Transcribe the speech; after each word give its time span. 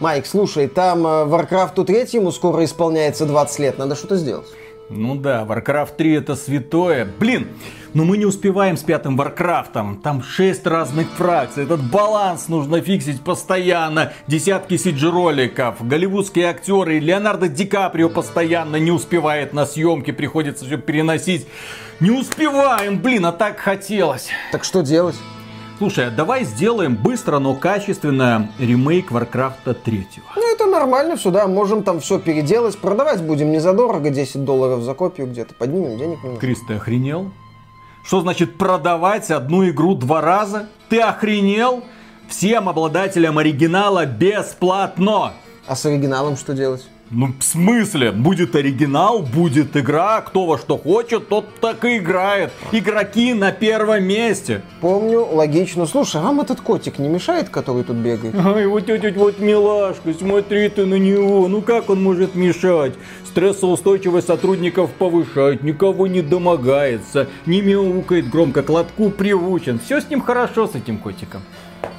Майк, 0.00 0.26
слушай, 0.26 0.68
там 0.68 1.06
э, 1.06 1.24
Warcraft 1.24 1.84
3 1.84 2.30
скоро 2.32 2.64
исполняется 2.64 3.24
20 3.24 3.58
лет, 3.60 3.78
надо 3.78 3.96
что-то 3.96 4.16
сделать. 4.16 4.46
Ну 4.88 5.16
да, 5.16 5.44
Warcraft 5.48 5.96
3 5.96 6.14
это 6.14 6.36
святое. 6.36 7.08
Блин, 7.18 7.48
но 7.92 8.04
мы 8.04 8.18
не 8.18 8.26
успеваем 8.26 8.76
с 8.76 8.82
пятым 8.82 9.16
Варкрафтом. 9.16 10.00
Там 10.00 10.22
шесть 10.22 10.64
разных 10.66 11.10
фракций. 11.10 11.64
Этот 11.64 11.82
баланс 11.82 12.48
нужно 12.48 12.80
fix 12.80 13.01
ить 13.01 13.22
постоянно. 13.24 14.12
Десятки 14.28 14.74
CG-роликов. 14.74 15.76
Голливудские 15.80 16.50
актеры. 16.50 17.00
Леонардо 17.00 17.48
Ди 17.48 17.64
Каприо 17.64 18.08
постоянно 18.08 18.76
не 18.76 18.92
успевает 18.92 19.52
на 19.52 19.66
съемки. 19.66 20.12
Приходится 20.12 20.64
все 20.64 20.76
переносить. 20.76 21.48
Не 21.98 22.10
успеваем, 22.10 23.00
блин, 23.00 23.26
а 23.26 23.32
так 23.32 23.58
хотелось. 23.58 24.28
Так 24.52 24.62
что 24.62 24.82
делать? 24.82 25.16
Слушай, 25.78 26.06
а 26.06 26.10
давай 26.10 26.44
сделаем 26.44 26.96
быстро, 26.96 27.38
но 27.38 27.54
качественно 27.54 28.50
ремейк 28.58 29.10
Варкрафта 29.10 29.74
3. 29.74 30.08
Ну, 30.34 30.54
это 30.54 30.64
нормально 30.66 31.16
все, 31.16 31.30
да. 31.30 31.46
Можем 31.46 31.82
там 31.82 32.00
все 32.00 32.18
переделать. 32.18 32.78
Продавать 32.78 33.22
будем 33.22 33.52
незадорого, 33.52 34.08
10 34.08 34.42
долларов 34.44 34.82
за 34.82 34.94
копию 34.94 35.26
где-то. 35.26 35.54
Поднимем 35.54 35.98
денег 35.98 36.22
немного. 36.22 36.40
Крис, 36.40 36.60
ты 36.66 36.74
охренел? 36.74 37.30
Что 38.04 38.22
значит 38.22 38.56
продавать 38.56 39.30
одну 39.30 39.68
игру 39.68 39.94
два 39.94 40.22
раза? 40.22 40.68
Ты 40.88 41.00
охренел? 41.00 41.84
Всем 42.28 42.68
обладателям 42.70 43.36
оригинала 43.36 44.06
бесплатно. 44.06 45.34
А 45.66 45.76
с 45.76 45.84
оригиналом 45.84 46.36
что 46.36 46.54
делать? 46.54 46.86
Ну, 47.10 47.28
в 47.38 47.44
смысле? 47.44 48.10
Будет 48.10 48.56
оригинал, 48.56 49.20
будет 49.20 49.76
игра, 49.76 50.20
кто 50.22 50.44
во 50.44 50.58
что 50.58 50.76
хочет, 50.76 51.28
тот 51.28 51.46
так 51.60 51.84
и 51.84 51.98
играет. 51.98 52.52
Игроки 52.72 53.32
на 53.32 53.52
первом 53.52 54.02
месте. 54.04 54.62
Помню, 54.80 55.24
логично. 55.24 55.86
Слушай, 55.86 56.20
а 56.20 56.24
вам 56.24 56.40
этот 56.40 56.60
котик 56.60 56.98
не 56.98 57.08
мешает, 57.08 57.48
который 57.48 57.84
тут 57.84 57.96
бегает? 57.96 58.34
Ай, 58.34 58.66
вот 58.66 58.88
этот 58.88 59.16
вот 59.16 59.38
милашка, 59.38 60.12
смотри 60.14 60.68
ты 60.68 60.84
на 60.84 60.96
него, 60.96 61.46
ну 61.46 61.62
как 61.62 61.90
он 61.90 62.02
может 62.02 62.34
мешать? 62.34 62.94
Стрессоустойчивость 63.24 64.26
сотрудников 64.26 64.90
повышает, 64.90 65.62
никого 65.62 66.08
не 66.08 66.22
домогается, 66.22 67.28
не 67.44 67.60
мяукает 67.60 68.28
громко, 68.28 68.62
к 68.62 68.68
лотку 68.70 69.10
приучен. 69.10 69.78
Все 69.78 70.00
с 70.00 70.10
ним 70.10 70.22
хорошо, 70.22 70.66
с 70.66 70.74
этим 70.74 70.98
котиком. 70.98 71.42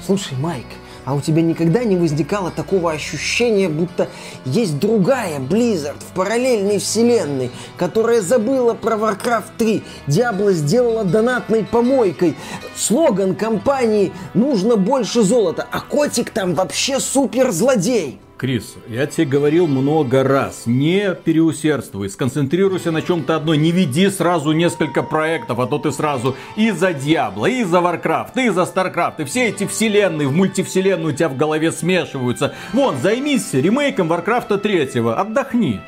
Слушай, 0.06 0.38
Майк, 0.38 0.66
а 1.08 1.16
у 1.16 1.22
тебя 1.22 1.41
никогда 1.41 1.86
не 1.86 1.95
возникало 1.95 2.52
такого 2.52 2.91
ощущения, 2.91 3.69
будто 3.69 4.09
есть 4.44 4.77
другая 4.77 5.39
Blizzard 5.39 5.95
в 6.02 6.13
параллельной 6.13 6.80
вселенной, 6.80 7.50
которая 7.77 8.19
забыла 8.19 8.73
про 8.73 8.97
Warcraft 8.97 9.45
3, 9.58 9.83
Diablo 10.08 10.52
сделала 10.52 11.05
донатной 11.05 11.63
помойкой, 11.63 12.35
слоган 12.75 13.35
компании 13.35 14.11
«Нужно 14.33 14.75
больше 14.75 15.22
золота», 15.23 15.66
а 15.72 15.80
котик 15.80 16.31
там 16.31 16.55
вообще 16.55 17.00
супер 17.00 17.52
злодей. 17.52 18.19
Крис, 18.38 18.76
я 18.88 19.08
тебе 19.08 19.26
говорил 19.26 19.66
много 19.66 20.24
раз, 20.24 20.68
не 20.68 21.16
переусердствуй, 21.16 22.08
сконцентрируйся 22.08 22.92
на 22.92 23.02
чем-то 23.02 23.36
одно, 23.36 23.56
не 23.56 23.72
веди 23.72 24.10
сразу 24.12 24.52
несколько 24.52 25.02
проектов, 25.02 25.60
а 25.60 25.66
то 25.66 25.80
ты 25.80 25.92
сразу 25.92 26.36
и 26.56 26.70
за 26.70 26.94
Диабло, 26.94 27.48
и 27.48 27.64
за 27.64 27.78
Warcraft, 27.78 28.46
и 28.46 28.50
за 28.50 28.62
Starcraft, 28.62 29.24
и 29.24 29.24
все 29.24 29.48
эти 29.48 29.66
вселенные 29.66 30.28
в 30.28 30.34
мультивселенную 30.34 31.14
у 31.14 31.18
тебя 31.18 31.30
в 31.30 31.36
голове 31.36 31.72
смешиваются. 31.72 32.54
Вон, 32.74 32.98
займись 32.98 33.54
ремейком 33.54 34.14
Warcraft 34.14 34.60
3, 34.60 35.00
отдохни. 35.16 35.82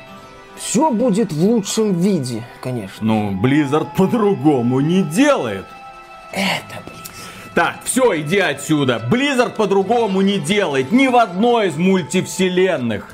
Все 0.56 0.90
будет 0.90 1.32
в 1.32 1.44
лучшем 1.44 2.00
виде, 2.00 2.42
конечно. 2.60 3.06
Ну, 3.06 3.30
Blizzard 3.40 3.88
по-другому 3.96 4.80
не 4.80 5.04
делает. 5.04 5.66
Это, 6.32 6.82
блин. 6.84 6.99
Так, 7.54 7.80
все, 7.84 8.20
иди 8.20 8.38
отсюда. 8.38 9.02
Blizzard 9.10 9.56
по-другому 9.56 10.20
не 10.20 10.38
делает 10.38 10.92
ни 10.92 11.08
в 11.08 11.16
одной 11.16 11.68
из 11.68 11.76
мультивселенных. 11.76 13.12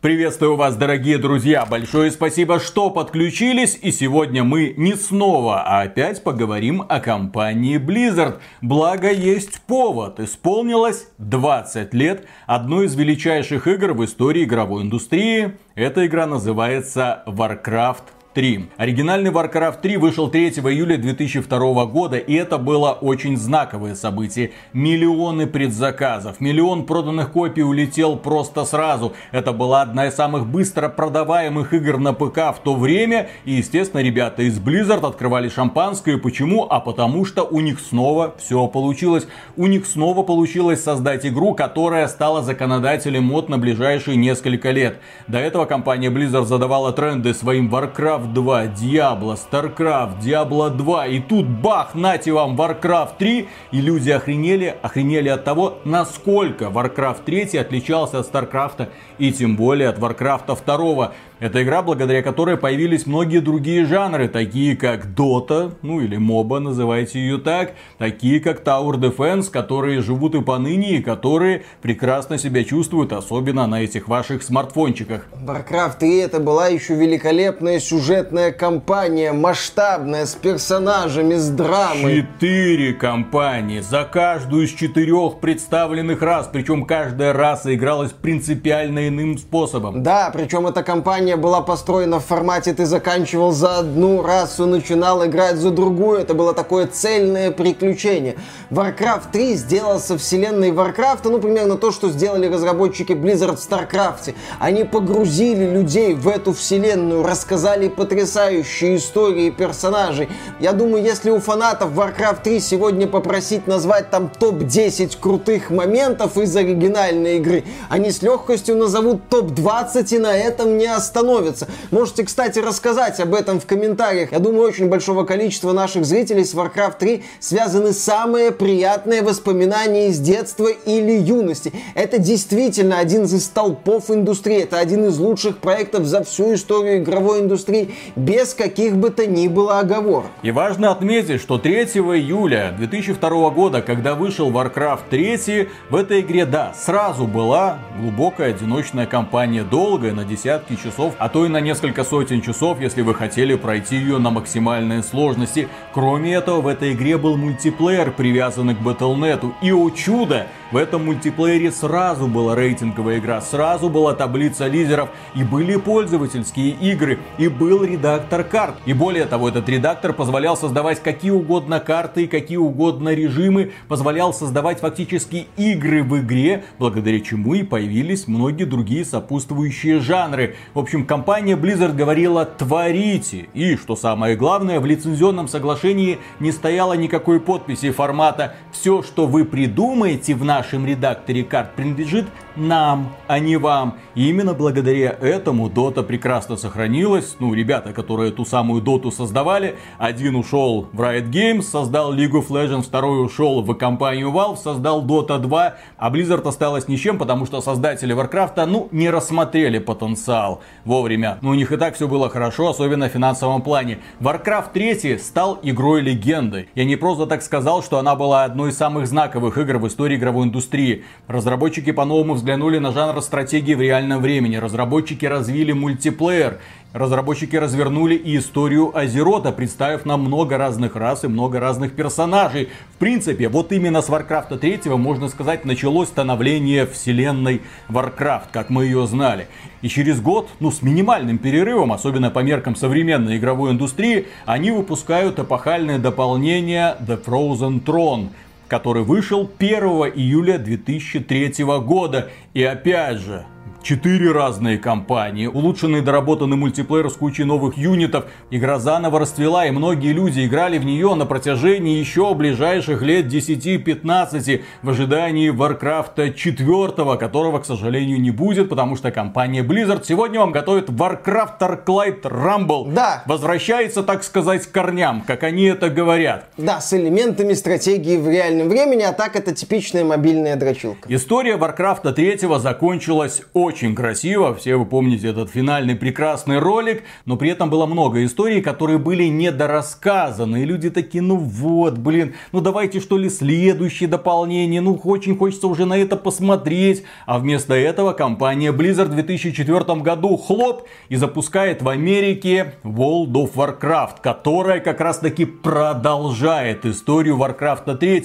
Приветствую 0.00 0.54
вас, 0.54 0.76
дорогие 0.76 1.18
друзья. 1.18 1.66
Большое 1.66 2.12
спасибо, 2.12 2.60
что 2.60 2.90
подключились. 2.90 3.76
И 3.80 3.90
сегодня 3.90 4.44
мы 4.44 4.72
не 4.76 4.94
снова, 4.94 5.62
а 5.62 5.82
опять 5.82 6.22
поговорим 6.22 6.84
о 6.88 7.00
компании 7.00 7.78
Blizzard. 7.78 8.38
Благо 8.60 9.10
есть 9.10 9.60
повод. 9.62 10.20
Исполнилось 10.20 11.08
20 11.18 11.92
лет 11.94 12.26
одной 12.46 12.86
из 12.86 12.94
величайших 12.94 13.66
игр 13.66 13.94
в 13.94 14.04
истории 14.04 14.44
игровой 14.44 14.82
индустрии. 14.82 15.56
Эта 15.74 16.06
игра 16.06 16.26
называется 16.26 17.24
Warcraft 17.26 18.15
3. 18.36 18.68
Оригинальный 18.76 19.30
Warcraft 19.30 19.80
3 19.80 19.96
вышел 19.96 20.28
3 20.28 20.48
июля 20.48 20.98
2002 20.98 21.86
года, 21.86 22.18
и 22.18 22.34
это 22.34 22.58
было 22.58 22.92
очень 22.92 23.38
знаковое 23.38 23.94
событие. 23.94 24.50
Миллионы 24.74 25.46
предзаказов, 25.46 26.38
миллион 26.38 26.84
проданных 26.84 27.32
копий 27.32 27.62
улетел 27.62 28.18
просто 28.18 28.66
сразу. 28.66 29.14
Это 29.32 29.54
была 29.54 29.80
одна 29.80 30.08
из 30.08 30.16
самых 30.16 30.46
быстро 30.46 30.90
продаваемых 30.90 31.72
игр 31.72 31.96
на 31.96 32.12
ПК 32.12 32.54
в 32.54 32.60
то 32.62 32.74
время, 32.74 33.30
и, 33.46 33.52
естественно, 33.52 34.02
ребята 34.02 34.42
из 34.42 34.58
Blizzard 34.60 35.08
открывали 35.08 35.48
шампанское. 35.48 36.18
Почему? 36.18 36.66
А 36.68 36.80
потому 36.80 37.24
что 37.24 37.42
у 37.44 37.60
них 37.60 37.80
снова 37.80 38.34
все 38.36 38.66
получилось. 38.66 39.26
У 39.56 39.66
них 39.66 39.86
снова 39.86 40.22
получилось 40.22 40.84
создать 40.84 41.24
игру, 41.24 41.54
которая 41.54 42.06
стала 42.06 42.42
законодателем 42.42 43.24
мод 43.24 43.48
на 43.48 43.56
ближайшие 43.56 44.18
несколько 44.18 44.72
лет. 44.72 45.00
До 45.26 45.38
этого 45.38 45.64
компания 45.64 46.10
Blizzard 46.10 46.44
задавала 46.44 46.92
тренды 46.92 47.32
своим 47.32 47.74
Warcraft 47.74 48.25
Warcraft 48.26 48.32
2, 48.32 48.66
Diablo, 48.68 49.36
Starcraft, 49.36 50.20
Diablo 50.20 50.70
2. 50.70 51.06
И 51.06 51.20
тут 51.20 51.46
бах, 51.46 51.94
нате 51.94 52.32
вам 52.32 52.56
Warcraft 52.56 53.18
3. 53.18 53.48
И 53.72 53.80
люди 53.80 54.10
охренели, 54.10 54.74
охренели 54.82 55.28
от 55.28 55.44
того, 55.44 55.78
насколько 55.84 56.66
Warcraft 56.66 57.24
3 57.24 57.58
отличался 57.58 58.20
от 58.20 58.32
Starcraft 58.32 58.88
и 59.18 59.32
тем 59.32 59.56
более 59.56 59.88
от 59.88 59.98
Warcraft 59.98 60.58
2. 60.64 61.12
Это 61.38 61.62
игра, 61.62 61.82
благодаря 61.82 62.22
которой 62.22 62.56
появились 62.56 63.04
многие 63.04 63.40
другие 63.40 63.84
жанры, 63.84 64.26
такие 64.26 64.74
как 64.74 65.04
Dota, 65.04 65.74
ну 65.82 66.00
или 66.00 66.16
MOBA, 66.16 66.60
называйте 66.60 67.18
ее 67.18 67.36
так, 67.36 67.74
такие 67.98 68.40
как 68.40 68.62
Tower 68.62 68.94
Defense, 68.94 69.50
которые 69.50 70.00
живут 70.00 70.34
и 70.34 70.40
поныне, 70.40 70.96
и 70.96 71.02
которые 71.02 71.64
прекрасно 71.82 72.38
себя 72.38 72.64
чувствуют, 72.64 73.12
особенно 73.12 73.66
на 73.66 73.82
этих 73.82 74.08
ваших 74.08 74.42
смартфончиках. 74.42 75.26
Warcraft 75.34 75.98
3 75.98 76.16
это 76.16 76.40
была 76.40 76.68
еще 76.68 76.94
великолепная 76.94 77.80
сюжетная 78.16 78.50
кампания, 78.50 79.32
масштабная, 79.32 80.24
с 80.24 80.34
персонажами, 80.34 81.34
с 81.34 81.50
драмой. 81.50 82.22
Четыре 82.22 82.94
кампании, 82.94 83.80
за 83.80 84.04
каждую 84.04 84.64
из 84.64 84.70
четырех 84.70 85.38
представленных 85.38 86.22
рас, 86.22 86.48
причем 86.50 86.86
каждая 86.86 87.34
раса 87.34 87.74
игралась 87.74 88.12
принципиально 88.12 89.08
иным 89.08 89.36
способом. 89.36 90.02
Да, 90.02 90.30
причем 90.32 90.66
эта 90.66 90.82
компания 90.82 91.36
была 91.36 91.60
построена 91.60 92.18
в 92.18 92.24
формате 92.24 92.72
«ты 92.72 92.86
заканчивал 92.86 93.52
за 93.52 93.80
одну 93.80 94.22
расу, 94.22 94.64
начинал 94.64 95.26
играть 95.26 95.56
за 95.56 95.70
другую». 95.70 96.18
Это 96.18 96.32
было 96.32 96.54
такое 96.54 96.86
цельное 96.86 97.50
приключение. 97.50 98.36
Warcraft 98.70 99.30
3 99.30 99.54
сделал 99.56 100.00
со 100.00 100.16
вселенной 100.16 100.70
Warcraft, 100.70 101.20
ну, 101.24 101.38
примерно 101.38 101.76
то, 101.76 101.92
что 101.92 102.08
сделали 102.08 102.46
разработчики 102.46 103.12
Blizzard 103.12 103.56
в 103.56 103.70
StarCraft. 103.70 104.34
Они 104.58 104.84
погрузили 104.84 105.66
людей 105.66 106.14
в 106.14 106.28
эту 106.28 106.54
вселенную, 106.54 107.22
рассказали 107.22 107.88
потрясающие 108.06 108.96
истории 108.96 109.50
персонажей. 109.50 110.28
Я 110.60 110.72
думаю, 110.72 111.02
если 111.02 111.30
у 111.30 111.40
фанатов 111.40 111.90
Warcraft 111.92 112.42
3 112.44 112.60
сегодня 112.60 113.08
попросить 113.08 113.66
назвать 113.66 114.10
там 114.10 114.30
топ-10 114.30 115.18
крутых 115.20 115.70
моментов 115.70 116.38
из 116.38 116.54
оригинальной 116.54 117.38
игры, 117.38 117.64
они 117.88 118.12
с 118.12 118.22
легкостью 118.22 118.76
назовут 118.76 119.28
топ-20 119.28 120.14
и 120.14 120.18
на 120.18 120.36
этом 120.36 120.78
не 120.78 120.86
остановятся. 120.86 121.66
Можете, 121.90 122.22
кстати, 122.22 122.60
рассказать 122.60 123.18
об 123.18 123.34
этом 123.34 123.58
в 123.58 123.66
комментариях. 123.66 124.30
Я 124.30 124.38
думаю, 124.38 124.68
очень 124.68 124.88
большого 124.88 125.24
количества 125.24 125.72
наших 125.72 126.04
зрителей 126.04 126.44
с 126.44 126.54
Warcraft 126.54 126.98
3 127.00 127.24
связаны 127.40 127.92
самые 127.92 128.52
приятные 128.52 129.22
воспоминания 129.22 130.10
из 130.10 130.20
детства 130.20 130.68
или 130.68 131.18
юности. 131.18 131.72
Это 131.96 132.18
действительно 132.18 132.98
один 132.98 133.24
из 133.24 133.44
столпов 133.44 134.12
индустрии. 134.12 134.62
Это 134.62 134.78
один 134.78 135.06
из 135.06 135.18
лучших 135.18 135.58
проектов 135.58 136.06
за 136.06 136.22
всю 136.22 136.54
историю 136.54 136.98
игровой 136.98 137.40
индустрии, 137.40 137.85
без 138.14 138.54
каких 138.54 138.96
бы 138.96 139.10
то 139.10 139.26
ни 139.26 139.48
было 139.48 139.80
оговорок. 139.80 140.30
И 140.42 140.50
важно 140.50 140.90
отметить, 140.90 141.40
что 141.40 141.58
3 141.58 141.84
июля 141.84 142.74
2002 142.78 143.50
года, 143.50 143.82
когда 143.82 144.14
вышел 144.14 144.50
Warcraft 144.50 145.08
3, 145.10 145.68
в 145.90 145.96
этой 145.96 146.20
игре, 146.20 146.46
да, 146.46 146.72
сразу 146.74 147.26
была 147.26 147.78
глубокая 148.00 148.50
одиночная 148.50 149.06
кампания, 149.06 149.64
долгая, 149.64 150.12
на 150.12 150.24
десятки 150.24 150.76
часов 150.76 151.14
а 151.18 151.28
то 151.28 151.44
и 151.44 151.48
на 151.48 151.60
несколько 151.60 152.04
сотен 152.04 152.40
часов, 152.40 152.80
если 152.80 153.02
вы 153.02 153.14
хотели 153.14 153.54
пройти 153.54 153.96
ее 153.96 154.18
на 154.18 154.30
максимальной 154.30 155.02
сложности. 155.02 155.68
Кроме 155.92 156.34
этого, 156.34 156.60
в 156.60 156.66
этой 156.66 156.92
игре 156.92 157.18
был 157.18 157.36
мультиплеер, 157.36 158.12
привязанный 158.12 158.74
к 158.74 158.78
Battle.net. 158.78 159.52
И, 159.62 159.72
о 159.72 159.90
чудо, 159.90 160.46
В 160.72 160.76
этом 160.78 161.04
мультиплеере 161.04 161.70
сразу 161.70 162.26
была 162.26 162.56
рейтинговая 162.56 163.18
игра, 163.18 163.40
сразу 163.40 163.88
была 163.88 164.14
таблица 164.14 164.66
лидеров, 164.66 165.10
и 165.36 165.44
были 165.44 165.76
пользовательские 165.76 166.70
игры, 166.70 167.20
и 167.38 167.46
был 167.46 167.84
редактор 167.84 168.42
карт. 168.42 168.74
И 168.84 168.92
более 168.92 169.26
того, 169.26 169.48
этот 169.48 169.68
редактор 169.68 170.12
позволял 170.12 170.56
создавать 170.56 171.00
какие 171.00 171.30
угодно 171.30 171.78
карты 171.78 172.24
и 172.24 172.26
какие 172.26 172.56
угодно 172.56 173.14
режимы, 173.14 173.70
позволял 173.86 174.34
создавать 174.34 174.80
фактически 174.80 175.46
игры 175.56 176.02
в 176.02 176.18
игре, 176.18 176.64
благодаря 176.80 177.20
чему 177.20 177.54
и 177.54 177.62
появились 177.62 178.26
многие 178.26 178.64
другие 178.64 179.04
сопутствующие 179.04 180.00
жанры. 180.00 180.56
В 180.74 180.80
общем, 180.80 181.06
компания 181.06 181.54
Blizzard 181.54 181.94
говорила 181.94 182.44
«творите». 182.44 183.48
И, 183.54 183.76
что 183.76 183.94
самое 183.94 184.34
главное, 184.34 184.80
в 184.80 184.86
лицензионном 184.86 185.46
соглашении 185.46 186.18
не 186.40 186.50
стояло 186.50 186.94
никакой 186.94 187.38
подписи 187.38 187.92
формата 187.92 188.56
«все, 188.72 189.04
что 189.04 189.28
вы 189.28 189.44
придумаете 189.44 190.34
в 190.34 190.44
нашем 190.44 190.55
редакторе 190.86 191.44
карт, 191.44 191.74
принадлежит 191.74 192.26
нам, 192.56 193.14
а 193.26 193.38
не 193.38 193.56
вам». 193.56 193.98
И 194.14 194.30
именно 194.30 194.54
благодаря 194.54 195.10
этому 195.20 195.68
Dota 195.68 196.02
прекрасно 196.02 196.56
сохранилась. 196.56 197.36
Ну, 197.38 197.52
ребята, 197.54 197.92
которые 197.92 198.32
ту 198.32 198.44
самую 198.44 198.82
Доту 198.82 199.10
создавали, 199.10 199.76
один 199.98 200.36
ушел 200.36 200.88
в 200.92 201.00
Riot 201.00 201.30
Games, 201.30 201.62
создал 201.62 202.14
League 202.14 202.32
of 202.32 202.48
Legends, 202.48 202.84
второй 202.84 203.24
ушел 203.24 203.62
в 203.62 203.74
компанию 203.74 204.30
Valve, 204.30 204.56
создал 204.56 205.04
Dota 205.04 205.38
2, 205.38 205.74
а 205.98 206.10
Blizzard 206.10 206.48
осталась 206.48 206.88
ни 206.88 206.96
чем, 206.96 207.18
потому 207.18 207.46
что 207.46 207.60
создатели 207.60 208.14
Warcraft, 208.14 208.64
ну, 208.64 208.88
не 208.90 209.10
рассмотрели 209.10 209.78
потенциал 209.78 210.62
вовремя. 210.84 211.38
Ну, 211.42 211.50
у 211.50 211.54
них 211.54 211.72
и 211.72 211.76
так 211.76 211.94
все 211.94 212.08
было 212.08 212.30
хорошо, 212.30 212.70
особенно 212.70 213.08
в 213.08 213.12
финансовом 213.12 213.62
плане. 213.62 213.98
Warcraft 214.20 214.72
3 214.72 215.18
стал 215.18 215.58
игрой 215.62 216.00
легендой. 216.00 216.68
Я 216.74 216.84
не 216.84 216.96
просто 216.96 217.26
так 217.26 217.42
сказал, 217.42 217.82
что 217.82 217.98
она 217.98 218.16
была 218.16 218.44
одной 218.44 218.70
из 218.70 218.76
самых 218.76 219.06
знаковых 219.06 219.58
игр 219.58 219.76
в 219.76 219.86
истории 219.86 220.16
игровой 220.16 220.46
индустрии. 220.46 221.04
Разработчики 221.28 221.92
по-новому 221.92 222.32
взглянули 222.34 222.45
на 222.54 222.92
жанр 222.92 223.20
стратегии 223.22 223.74
в 223.74 223.80
реальном 223.80 224.22
времени. 224.22 224.56
Разработчики 224.56 225.26
развили 225.26 225.72
мультиплеер. 225.72 226.60
Разработчики 226.92 227.56
развернули 227.56 228.14
и 228.14 228.38
историю 228.38 228.96
Азерота, 228.96 229.52
представив 229.52 230.06
нам 230.06 230.22
много 230.22 230.56
разных 230.56 230.96
рас 230.96 231.24
и 231.24 231.28
много 231.28 231.60
разных 231.60 231.92
персонажей. 231.92 232.70
В 232.94 232.98
принципе, 232.98 233.48
вот 233.48 233.72
именно 233.72 234.00
с 234.00 234.08
Warcraft 234.08 234.56
3, 234.58 234.90
можно 234.96 235.28
сказать, 235.28 235.66
началось 235.66 236.08
становление 236.08 236.86
вселенной 236.86 237.60
Warcraft, 237.90 238.46
как 238.52 238.70
мы 238.70 238.84
ее 238.84 239.06
знали. 239.06 239.48
И 239.82 239.88
через 239.88 240.22
год, 240.22 240.48
ну 240.58 240.70
с 240.70 240.80
минимальным 240.80 241.36
перерывом, 241.36 241.92
особенно 241.92 242.30
по 242.30 242.38
меркам 242.38 242.74
современной 242.74 243.36
игровой 243.36 243.72
индустрии, 243.72 244.28
они 244.46 244.70
выпускают 244.70 245.38
эпохальное 245.38 245.98
дополнение 245.98 246.96
The 247.00 247.22
Frozen 247.22 247.84
Throne, 247.84 248.28
который 248.68 249.02
вышел 249.04 249.50
1 249.58 249.70
июля 250.14 250.58
2003 250.58 251.64
года. 251.80 252.30
И 252.54 252.62
опять 252.62 253.18
же, 253.18 253.46
Четыре 253.86 254.32
разные 254.32 254.78
компании, 254.78 255.46
улучшенный 255.46 256.00
доработанный 256.00 256.56
мультиплеер 256.56 257.08
с 257.08 257.12
кучей 257.12 257.44
новых 257.44 257.78
юнитов. 257.78 258.24
Игра 258.50 258.80
заново 258.80 259.20
расцвела, 259.20 259.64
и 259.64 259.70
многие 259.70 260.12
люди 260.12 260.44
играли 260.44 260.78
в 260.78 260.84
нее 260.84 261.14
на 261.14 261.24
протяжении 261.24 261.96
еще 261.96 262.34
ближайших 262.34 263.00
лет 263.02 263.26
10-15 263.26 264.64
в 264.82 264.90
ожидании 264.90 265.52
Warcraft 265.52 266.34
4, 266.34 267.16
которого, 267.16 267.60
к 267.60 267.64
сожалению, 267.64 268.20
не 268.20 268.32
будет, 268.32 268.70
потому 268.70 268.96
что 268.96 269.12
компания 269.12 269.62
Blizzard 269.62 270.02
сегодня 270.04 270.40
вам 270.40 270.50
готовит 270.50 270.90
Warcraft 270.90 271.60
Arclight 271.60 272.22
Rumble. 272.22 272.92
Да. 272.92 273.22
Возвращается, 273.26 274.02
так 274.02 274.24
сказать, 274.24 274.66
к 274.66 274.72
корням, 274.72 275.22
как 275.24 275.44
они 275.44 275.62
это 275.62 275.90
говорят. 275.90 276.48
Да, 276.56 276.80
с 276.80 276.92
элементами 276.92 277.52
стратегии 277.52 278.16
в 278.16 278.28
реальном 278.28 278.68
времени, 278.68 279.02
а 279.02 279.12
так 279.12 279.36
это 279.36 279.54
типичная 279.54 280.02
мобильная 280.02 280.56
дрочилка. 280.56 281.06
История 281.08 281.56
Warcraft 281.56 282.12
3 282.14 282.58
закончилась 282.58 283.42
очень 283.52 283.75
очень 283.76 283.94
красиво, 283.94 284.54
все 284.54 284.76
вы 284.76 284.86
помните 284.86 285.28
этот 285.28 285.50
финальный 285.50 285.96
прекрасный 285.96 286.58
ролик, 286.58 287.04
но 287.26 287.36
при 287.36 287.50
этом 287.50 287.68
было 287.68 287.84
много 287.84 288.24
историй, 288.24 288.62
которые 288.62 288.96
были 288.96 289.24
недорассказаны, 289.24 290.62
и 290.62 290.64
люди 290.64 290.88
такие, 290.88 291.22
ну 291.22 291.36
вот, 291.36 291.98
блин, 291.98 292.34
ну 292.52 292.62
давайте 292.62 293.00
что 293.00 293.18
ли 293.18 293.28
следующее 293.28 294.08
дополнение, 294.08 294.80
ну 294.80 294.98
очень 295.04 295.36
хочется 295.36 295.66
уже 295.66 295.84
на 295.84 295.98
это 295.98 296.16
посмотреть, 296.16 297.02
а 297.26 297.38
вместо 297.38 297.74
этого 297.74 298.14
компания 298.14 298.72
Blizzard 298.72 299.08
в 299.08 299.14
2004 299.14 300.00
году 300.00 300.38
хлоп 300.38 300.84
и 301.10 301.16
запускает 301.16 301.82
в 301.82 301.88
Америке 301.90 302.76
World 302.82 303.32
of 303.32 303.56
Warcraft, 303.56 304.22
которая 304.22 304.80
как 304.80 305.02
раз 305.02 305.18
таки 305.18 305.44
продолжает 305.44 306.86
историю 306.86 307.36
Warcraft 307.36 307.94
3. 307.94 308.24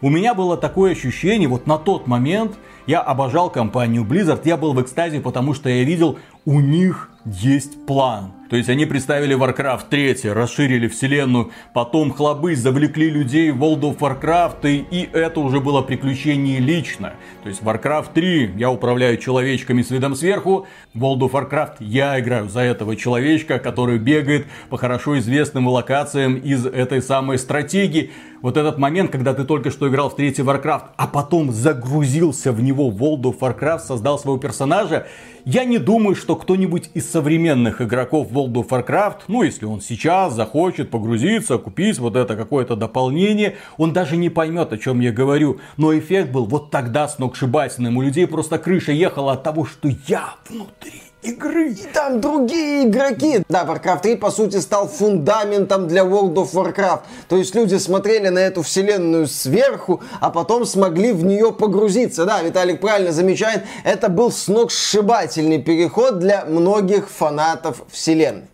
У 0.00 0.08
меня 0.08 0.32
было 0.32 0.56
такое 0.56 0.92
ощущение, 0.92 1.48
вот 1.48 1.66
на 1.66 1.76
тот 1.76 2.06
момент, 2.06 2.52
я 2.86 3.00
обожал 3.00 3.50
компанию 3.50 4.04
Blizzard, 4.04 4.42
я 4.44 4.56
был 4.56 4.72
в 4.72 4.80
экстазе, 4.80 5.20
потому 5.20 5.54
что 5.54 5.68
я 5.68 5.82
видел, 5.84 6.18
у 6.44 6.60
них 6.60 7.10
есть 7.24 7.84
план. 7.86 8.32
То 8.48 8.56
есть 8.56 8.68
они 8.68 8.86
представили 8.86 9.36
Warcraft 9.36 9.88
3, 9.90 10.30
расширили 10.30 10.86
вселенную, 10.88 11.50
потом 11.74 12.12
хлобы 12.12 12.54
завлекли 12.54 13.10
людей 13.10 13.50
в 13.50 13.62
World 13.62 13.80
of 13.80 13.98
Warcraft, 13.98 14.58
и, 14.64 14.86
и 14.90 15.08
это 15.12 15.40
уже 15.40 15.60
было 15.60 15.82
приключение 15.82 16.60
лично. 16.60 17.14
То 17.42 17.48
есть 17.48 17.62
Warcraft 17.62 18.08
3 18.14 18.52
я 18.56 18.70
управляю 18.70 19.16
человечками 19.16 19.82
с 19.82 19.90
видом 19.90 20.14
сверху, 20.14 20.66
World 20.94 21.20
of 21.20 21.32
Warcraft 21.32 21.76
я 21.80 22.18
играю 22.20 22.48
за 22.48 22.60
этого 22.60 22.94
человечка, 22.94 23.58
который 23.58 23.98
бегает 23.98 24.46
по 24.70 24.76
хорошо 24.76 25.18
известным 25.18 25.66
локациям 25.66 26.36
из 26.36 26.66
этой 26.66 27.02
самой 27.02 27.38
стратегии. 27.38 28.10
Вот 28.42 28.56
этот 28.56 28.78
момент, 28.78 29.10
когда 29.10 29.34
ты 29.34 29.44
только 29.44 29.70
что 29.70 29.88
играл 29.88 30.10
в 30.10 30.16
третий 30.16 30.42
Warcraft, 30.42 30.84
а 30.96 31.06
потом 31.06 31.50
загрузился 31.50 32.52
в 32.52 32.62
него 32.62 32.90
World 32.90 33.22
of 33.22 33.38
Warcraft, 33.40 33.80
создал 33.80 34.18
своего 34.18 34.38
персонажа, 34.38 35.06
я 35.44 35.64
не 35.64 35.78
думаю, 35.78 36.16
что 36.16 36.34
кто-нибудь 36.34 36.90
из 36.94 37.08
современных 37.10 37.80
игроков 37.80 38.32
World 38.36 38.52
of 38.52 38.68
Warcraft, 38.68 39.22
ну 39.28 39.42
если 39.42 39.64
он 39.64 39.80
сейчас 39.80 40.34
захочет 40.34 40.90
погрузиться, 40.90 41.58
купить 41.58 41.98
вот 41.98 42.16
это 42.16 42.36
какое-то 42.36 42.76
дополнение, 42.76 43.56
он 43.78 43.92
даже 43.92 44.16
не 44.16 44.28
поймет, 44.28 44.72
о 44.72 44.78
чем 44.78 45.00
я 45.00 45.12
говорю. 45.12 45.58
Но 45.76 45.96
эффект 45.96 46.30
был 46.30 46.44
вот 46.44 46.70
тогда 46.70 47.08
сногсшибательным. 47.08 47.96
У 47.96 48.02
людей 48.02 48.26
просто 48.26 48.58
крыша 48.58 48.92
ехала 48.92 49.32
от 49.32 49.42
того, 49.42 49.64
что 49.64 49.88
я 50.06 50.34
внутри 50.48 51.05
игры. 51.26 51.70
И 51.70 51.86
там 51.92 52.20
другие 52.20 52.88
игроки. 52.88 53.42
Да, 53.48 53.64
Warcraft 53.64 54.02
3 54.02 54.16
по 54.16 54.30
сути 54.30 54.56
стал 54.58 54.88
фундаментом 54.88 55.88
для 55.88 56.02
World 56.02 56.34
of 56.34 56.52
Warcraft. 56.52 57.00
То 57.28 57.36
есть 57.36 57.54
люди 57.54 57.76
смотрели 57.76 58.28
на 58.28 58.38
эту 58.38 58.62
вселенную 58.62 59.26
сверху, 59.26 60.02
а 60.20 60.30
потом 60.30 60.64
смогли 60.64 61.12
в 61.12 61.24
нее 61.24 61.52
погрузиться. 61.52 62.24
Да, 62.24 62.42
Виталик 62.42 62.80
правильно 62.80 63.12
замечает, 63.12 63.64
это 63.84 64.08
был 64.08 64.30
сногсшибательный 64.30 65.62
переход 65.62 66.18
для 66.18 66.44
многих 66.44 67.10
фанатов 67.10 67.82
вселенной. 67.90 68.44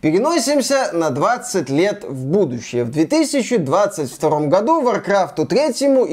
Переносимся 0.00 0.90
на 0.92 1.10
20 1.10 1.70
лет 1.70 2.04
в 2.04 2.26
будущее. 2.26 2.84
В 2.84 2.90
2022 2.90 4.40
году 4.46 4.82
Warcraft 4.82 5.46
3 5.46 5.58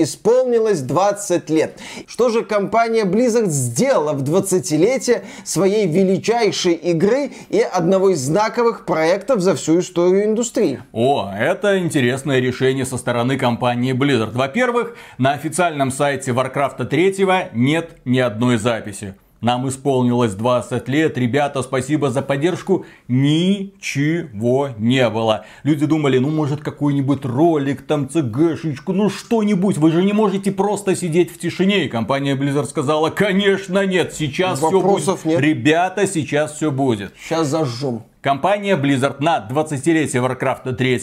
исполнилось 0.03 0.81
20 0.81 1.49
лет. 1.49 1.79
Что 2.07 2.29
же 2.29 2.43
компания 2.43 3.03
Blizzard 3.03 3.47
сделала 3.47 4.13
в 4.13 4.23
20-летие 4.23 5.23
своей 5.43 5.87
величайшей 5.87 6.73
игры 6.73 7.31
и 7.49 7.61
одного 7.61 8.09
из 8.09 8.19
знаковых 8.19 8.85
проектов 8.85 9.41
за 9.41 9.55
всю 9.55 9.79
историю 9.79 10.25
индустрии? 10.25 10.81
О, 10.91 11.31
это 11.37 11.79
интересное 11.79 12.39
решение 12.39 12.85
со 12.85 12.97
стороны 12.97 13.37
компании 13.37 13.93
Blizzard. 13.93 14.31
Во-первых, 14.33 14.95
на 15.17 15.31
официальном 15.31 15.91
сайте 15.91 16.31
Warcraft 16.31 16.85
3 16.85 17.49
нет 17.53 17.97
ни 18.05 18.19
одной 18.19 18.57
записи. 18.57 19.15
Нам 19.41 19.69
исполнилось 19.69 20.33
20 20.33 20.89
лет, 20.89 21.17
ребята, 21.17 21.61
спасибо 21.63 22.09
за 22.09 22.21
поддержку. 22.21 22.85
Ничего 23.07 24.69
не 24.77 25.09
было. 25.09 25.45
Люди 25.63 25.85
думали, 25.85 26.17
ну 26.17 26.29
может 26.29 26.59
какой-нибудь 26.59 27.23
ролик, 27.23 27.83
там 27.83 28.09
цгшечку, 28.09 28.91
ну 28.91 29.09
что-нибудь. 29.09 29.77
Вы 29.77 29.91
же 29.91 30.03
не 30.03 30.11
можете 30.11 30.51
просто 30.51 30.93
сидеть 30.93 31.31
в 31.31 31.39
тишине. 31.39 31.85
И 31.85 31.87
компания 31.87 32.35
Blizzard 32.35 32.65
сказала, 32.65 33.11
конечно 33.11 33.85
нет, 33.85 34.13
сейчас 34.13 34.59
все 34.59 34.81
будет. 34.81 35.25
Нет. 35.25 35.39
Ребята, 35.39 36.05
сейчас 36.05 36.55
все 36.55 36.69
будет. 36.69 37.13
Сейчас 37.17 37.47
зажжем. 37.47 38.03
Компания 38.21 38.75
Blizzard 38.75 39.23
на 39.23 39.47
20-летие 39.49 40.21
Warcraft 40.21 40.73
3 40.73 41.01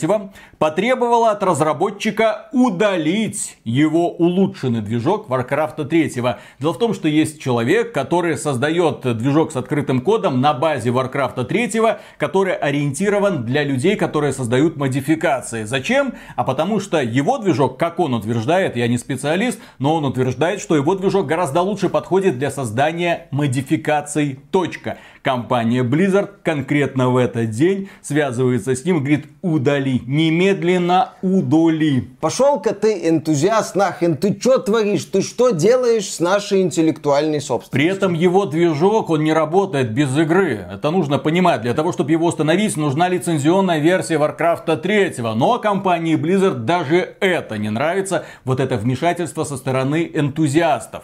потребовала 0.59 1.31
от 1.31 1.43
разработчика 1.43 2.51
удалить 2.53 3.57
его 3.65 4.11
улучшенный 4.11 4.83
движок 4.83 5.27
Warcraft 5.31 5.87
3. 5.87 6.11
Дело 6.59 6.75
в 6.75 6.79
том, 6.79 6.93
что 6.93 7.09
есть 7.09 7.41
человек, 7.41 7.95
который 7.95 8.37
создает 8.37 9.01
движок 9.17 9.53
с 9.53 9.57
открытым 9.57 10.03
кодом 10.03 10.43
на 10.43 10.53
базе 10.53 10.91
Warcraft 10.91 11.47
3, 11.47 11.97
который 12.19 12.55
ориентирован 12.55 13.47
для 13.47 13.65
людей, 13.65 13.97
которые 13.97 14.35
создают 14.35 14.77
модификации. 14.77 15.65
Зачем? 15.65 16.17
А 16.35 16.45
потому 16.45 16.81
что 16.81 17.01
его 17.01 17.39
движок, 17.39 17.79
как 17.79 17.99
он 17.99 18.13
утверждает, 18.13 18.77
я 18.77 18.89
не 18.89 18.99
специалист, 18.99 19.59
но 19.79 19.95
он 19.95 20.05
утверждает, 20.05 20.61
что 20.61 20.77
его 20.77 20.95
движок 20.95 21.25
гораздо 21.27 21.63
лучше 21.63 21.89
подходит 21.89 22.39
для 22.39 22.51
создания 22.51 23.29
модификаций. 23.31 24.39
Точка. 24.51 24.99
Компания 25.27 25.83
Blizzard 25.83 26.29
конкретно 26.45 27.11
в 27.11 27.17
этот 27.17 27.51
день 27.51 27.89
связывается 28.01 28.77
с 28.77 28.85
ним, 28.85 28.99
говорит, 28.99 29.27
удали, 29.43 30.01
немедленно 30.07 31.15
удали. 31.21 32.11
Пошел-ка 32.21 32.73
ты, 32.73 33.09
энтузиаст, 33.09 33.75
нахрен, 33.75 34.17
ты 34.17 34.39
что 34.41 34.59
творишь, 34.59 35.05
ты 35.07 35.23
что 35.23 35.51
делаешь 35.51 36.09
с 36.09 36.21
нашей 36.21 36.63
интеллектуальной 36.63 37.41
собственностью? 37.41 37.73
При 37.73 37.87
этом 37.87 38.15
его 38.15 38.47
движок, 38.47 39.11
он 39.11 39.25
не 39.25 39.33
работает 39.33 39.91
без 39.91 40.17
игры. 40.17 40.65
Это 40.71 40.93
нужно 40.93 41.19
понимать. 41.19 41.63
Для 41.63 41.75
того, 41.75 41.91
чтобы 41.91 42.13
его 42.13 42.29
установить, 42.29 42.77
нужна 42.77 43.09
лицензионная 43.09 43.81
версия 43.81 44.19
Warcraft 44.21 44.77
3. 44.77 45.15
Но 45.35 45.59
компании 45.59 46.15
Blizzard 46.15 46.61
даже 46.61 47.17
это 47.19 47.59
не 47.59 47.71
нравится. 47.71 48.27
Вот 48.45 48.61
это 48.61 48.77
вмешательство 48.77 49.43
со 49.43 49.57
стороны 49.57 50.09
энтузиастов. 50.15 51.03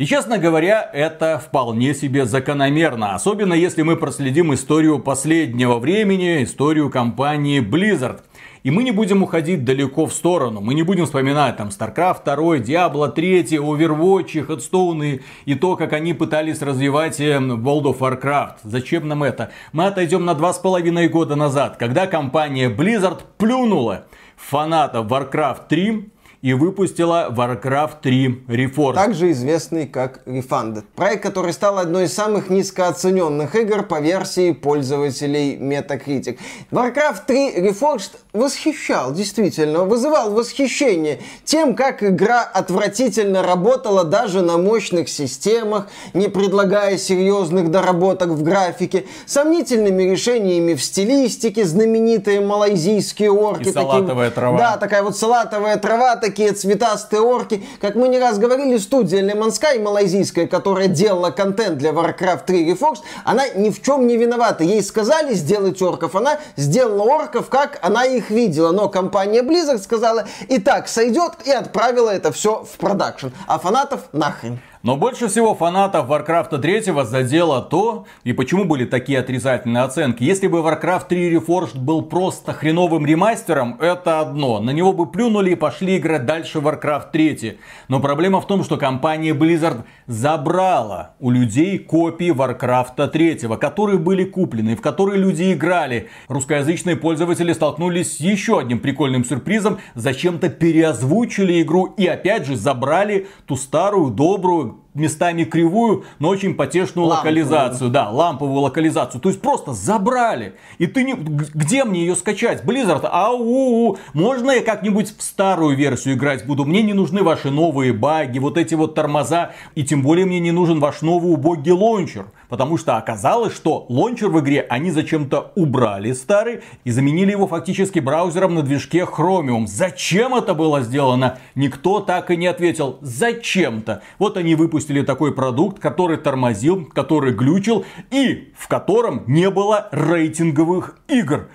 И, 0.00 0.06
честно 0.06 0.38
говоря, 0.38 0.88
это 0.94 1.38
вполне 1.38 1.92
себе 1.92 2.24
закономерно. 2.24 3.14
Особенно 3.14 3.52
если 3.52 3.82
мы 3.82 3.96
проследим 3.96 4.54
историю 4.54 4.98
последнего 4.98 5.78
времени, 5.78 6.42
историю 6.42 6.88
компании 6.88 7.60
Blizzard. 7.60 8.20
И 8.62 8.70
мы 8.70 8.82
не 8.82 8.92
будем 8.92 9.22
уходить 9.22 9.62
далеко 9.62 10.06
в 10.06 10.14
сторону. 10.14 10.62
Мы 10.62 10.72
не 10.72 10.84
будем 10.84 11.04
вспоминать 11.04 11.58
там 11.58 11.68
StarCraft 11.68 12.24
2, 12.24 12.34
Diablo 12.60 13.12
3, 13.12 13.42
Overwatch, 13.58 14.46
Headstone 14.46 15.20
и 15.44 15.54
то, 15.54 15.76
как 15.76 15.92
они 15.92 16.14
пытались 16.14 16.62
развивать 16.62 17.20
э, 17.20 17.36
World 17.36 17.82
of 17.82 17.98
Warcraft. 17.98 18.60
Зачем 18.62 19.06
нам 19.06 19.22
это? 19.22 19.52
Мы 19.74 19.84
отойдем 19.84 20.24
на 20.24 20.32
два 20.32 20.54
с 20.54 20.58
половиной 20.58 21.08
года 21.08 21.36
назад, 21.36 21.76
когда 21.76 22.06
компания 22.06 22.70
Blizzard 22.70 23.20
плюнула 23.36 24.06
фанатов 24.38 25.08
Warcraft 25.08 25.68
3 25.68 26.10
и 26.42 26.54
выпустила 26.54 27.28
Warcraft 27.30 28.00
3 28.02 28.44
Reforged. 28.48 28.94
Также 28.94 29.30
известный 29.32 29.86
как 29.86 30.26
Refunded. 30.26 30.84
Проект, 30.96 31.22
который 31.22 31.52
стал 31.52 31.78
одной 31.78 32.04
из 32.04 32.14
самых 32.14 32.48
низкооцененных 32.48 33.54
игр 33.56 33.82
по 33.82 34.00
версии 34.00 34.52
пользователей 34.52 35.56
Metacritic. 35.56 36.38
Warcraft 36.70 37.26
3 37.26 37.58
Reforged 37.58 38.12
восхищал, 38.32 39.12
действительно, 39.12 39.84
вызывал 39.84 40.30
восхищение 40.32 41.20
тем, 41.44 41.74
как 41.74 42.02
игра 42.02 42.42
отвратительно 42.42 43.42
работала 43.42 44.04
даже 44.04 44.40
на 44.40 44.56
мощных 44.56 45.08
системах, 45.08 45.88
не 46.14 46.28
предлагая 46.28 46.96
серьезных 46.96 47.70
доработок 47.70 48.28
в 48.30 48.42
графике, 48.42 49.04
сомнительными 49.26 50.04
решениями 50.04 50.74
в 50.74 50.82
стилистике, 50.82 51.64
знаменитые 51.64 52.40
малайзийские 52.40 53.30
орки. 53.30 53.68
И 53.68 53.72
салатовая 53.72 54.30
трава. 54.30 54.58
Да, 54.58 54.76
такая 54.78 55.02
вот 55.02 55.18
салатовая 55.18 55.76
трава, 55.76 56.16
такие 56.30 56.52
цветастые 56.52 57.20
орки. 57.20 57.66
Как 57.80 57.96
мы 57.96 58.08
не 58.08 58.18
раз 58.18 58.38
говорили, 58.38 58.78
студия 58.78 59.20
Lemon 59.20 59.48
Sky 59.48 59.80
малайзийская, 59.82 60.46
которая 60.46 60.86
делала 60.86 61.30
контент 61.30 61.78
для 61.78 61.90
Warcraft 61.90 62.44
3 62.46 62.70
Reforged, 62.70 63.00
она 63.24 63.48
ни 63.48 63.70
в 63.70 63.82
чем 63.82 64.06
не 64.06 64.16
виновата. 64.16 64.62
Ей 64.62 64.82
сказали 64.82 65.34
сделать 65.34 65.82
орков, 65.82 66.14
она 66.14 66.38
сделала 66.56 67.02
орков, 67.02 67.48
как 67.48 67.80
она 67.82 68.04
их 68.04 68.30
видела. 68.30 68.70
Но 68.70 68.88
компания 68.88 69.42
Blizzard 69.42 69.78
сказала, 69.78 70.28
и 70.48 70.60
так 70.60 70.86
сойдет, 70.86 71.32
и 71.44 71.50
отправила 71.50 72.10
это 72.10 72.30
все 72.30 72.64
в 72.64 72.78
продакшн. 72.78 73.28
А 73.48 73.58
фанатов 73.58 74.02
нахрен. 74.12 74.60
Но 74.82 74.96
больше 74.96 75.28
всего 75.28 75.54
фанатов 75.54 76.08
Warcraft 76.08 76.58
3 76.58 77.04
задело 77.04 77.60
то, 77.60 78.06
и 78.24 78.32
почему 78.32 78.64
были 78.64 78.86
такие 78.86 79.18
отрицательные 79.18 79.82
оценки. 79.82 80.24
Если 80.24 80.46
бы 80.46 80.60
Warcraft 80.60 81.06
3 81.06 81.34
Reforged 81.34 81.78
был 81.78 82.00
просто 82.00 82.54
хреновым 82.54 83.04
ремастером, 83.04 83.76
это 83.78 84.20
одно. 84.20 84.58
На 84.58 84.70
него 84.70 84.94
бы 84.94 85.04
плюнули 85.04 85.50
и 85.50 85.54
пошли 85.54 85.98
играть 85.98 86.24
дальше 86.24 86.60
Warcraft 86.60 87.10
3. 87.12 87.58
Но 87.88 88.00
проблема 88.00 88.40
в 88.40 88.46
том, 88.46 88.64
что 88.64 88.78
компания 88.78 89.34
Blizzard 89.34 89.82
забрала 90.06 91.10
у 91.20 91.30
людей 91.30 91.78
копии 91.78 92.32
Warcraft 92.32 93.08
3, 93.08 93.58
которые 93.60 93.98
были 93.98 94.24
куплены, 94.24 94.76
в 94.76 94.80
которые 94.80 95.18
люди 95.18 95.52
играли. 95.52 96.08
Русскоязычные 96.28 96.96
пользователи 96.96 97.52
столкнулись 97.52 98.16
с 98.16 98.20
еще 98.20 98.60
одним 98.60 98.78
прикольным 98.78 99.26
сюрпризом. 99.26 99.78
Зачем-то 99.94 100.48
переозвучили 100.48 101.60
игру 101.60 101.84
и 101.98 102.06
опять 102.06 102.46
же 102.46 102.56
забрали 102.56 103.28
ту 103.44 103.56
старую 103.56 104.10
добрую 104.10 104.69
местами 104.94 105.44
кривую, 105.44 106.04
но 106.18 106.28
очень 106.28 106.54
потешную 106.54 107.06
ламповую. 107.06 107.44
локализацию. 107.44 107.90
Да, 107.90 108.10
ламповую 108.10 108.60
локализацию. 108.60 109.20
То 109.20 109.28
есть 109.28 109.40
просто 109.40 109.72
забрали. 109.72 110.54
И 110.78 110.86
ты 110.86 111.04
не... 111.04 111.14
Где 111.14 111.84
мне 111.84 112.00
ее 112.00 112.16
скачать? 112.16 112.64
Blizzard, 112.64 113.06
ау, 113.10 113.98
можно 114.12 114.50
я 114.50 114.62
как-нибудь 114.62 115.16
в 115.16 115.22
старую 115.22 115.76
версию 115.76 116.14
играть 116.14 116.46
буду? 116.46 116.64
Мне 116.64 116.82
не 116.82 116.92
нужны 116.92 117.22
ваши 117.22 117.50
новые 117.50 117.92
баги, 117.92 118.38
вот 118.38 118.58
эти 118.58 118.74
вот 118.74 118.94
тормоза. 118.94 119.52
И 119.74 119.84
тем 119.84 120.02
более 120.02 120.26
мне 120.26 120.40
не 120.40 120.52
нужен 120.52 120.80
ваш 120.80 121.02
новый 121.02 121.32
убогий 121.32 121.72
лончер. 121.72 122.26
Потому 122.50 122.76
что 122.76 122.96
оказалось, 122.96 123.54
что 123.54 123.86
лончер 123.88 124.28
в 124.28 124.40
игре 124.40 124.66
они 124.68 124.90
зачем-то 124.90 125.52
убрали 125.54 126.12
старый 126.12 126.60
и 126.84 126.90
заменили 126.90 127.30
его 127.30 127.46
фактически 127.46 128.00
браузером 128.00 128.56
на 128.56 128.62
движке 128.62 129.06
Chromium. 129.10 129.66
Зачем 129.66 130.34
это 130.34 130.52
было 130.52 130.82
сделано? 130.82 131.38
Никто 131.54 132.00
так 132.00 132.30
и 132.30 132.36
не 132.36 132.48
ответил. 132.48 132.98
Зачем-то. 133.00 134.02
Вот 134.18 134.36
они 134.36 134.56
выпустили 134.56 135.02
такой 135.02 135.32
продукт, 135.32 135.78
который 135.78 136.16
тормозил, 136.16 136.84
который 136.86 137.32
глючил 137.32 137.84
и 138.10 138.52
в 138.58 138.66
котором 138.68 139.22
не 139.28 139.48
было 139.48 139.88
рейтинговых 139.92 140.98
игр 141.08 141.48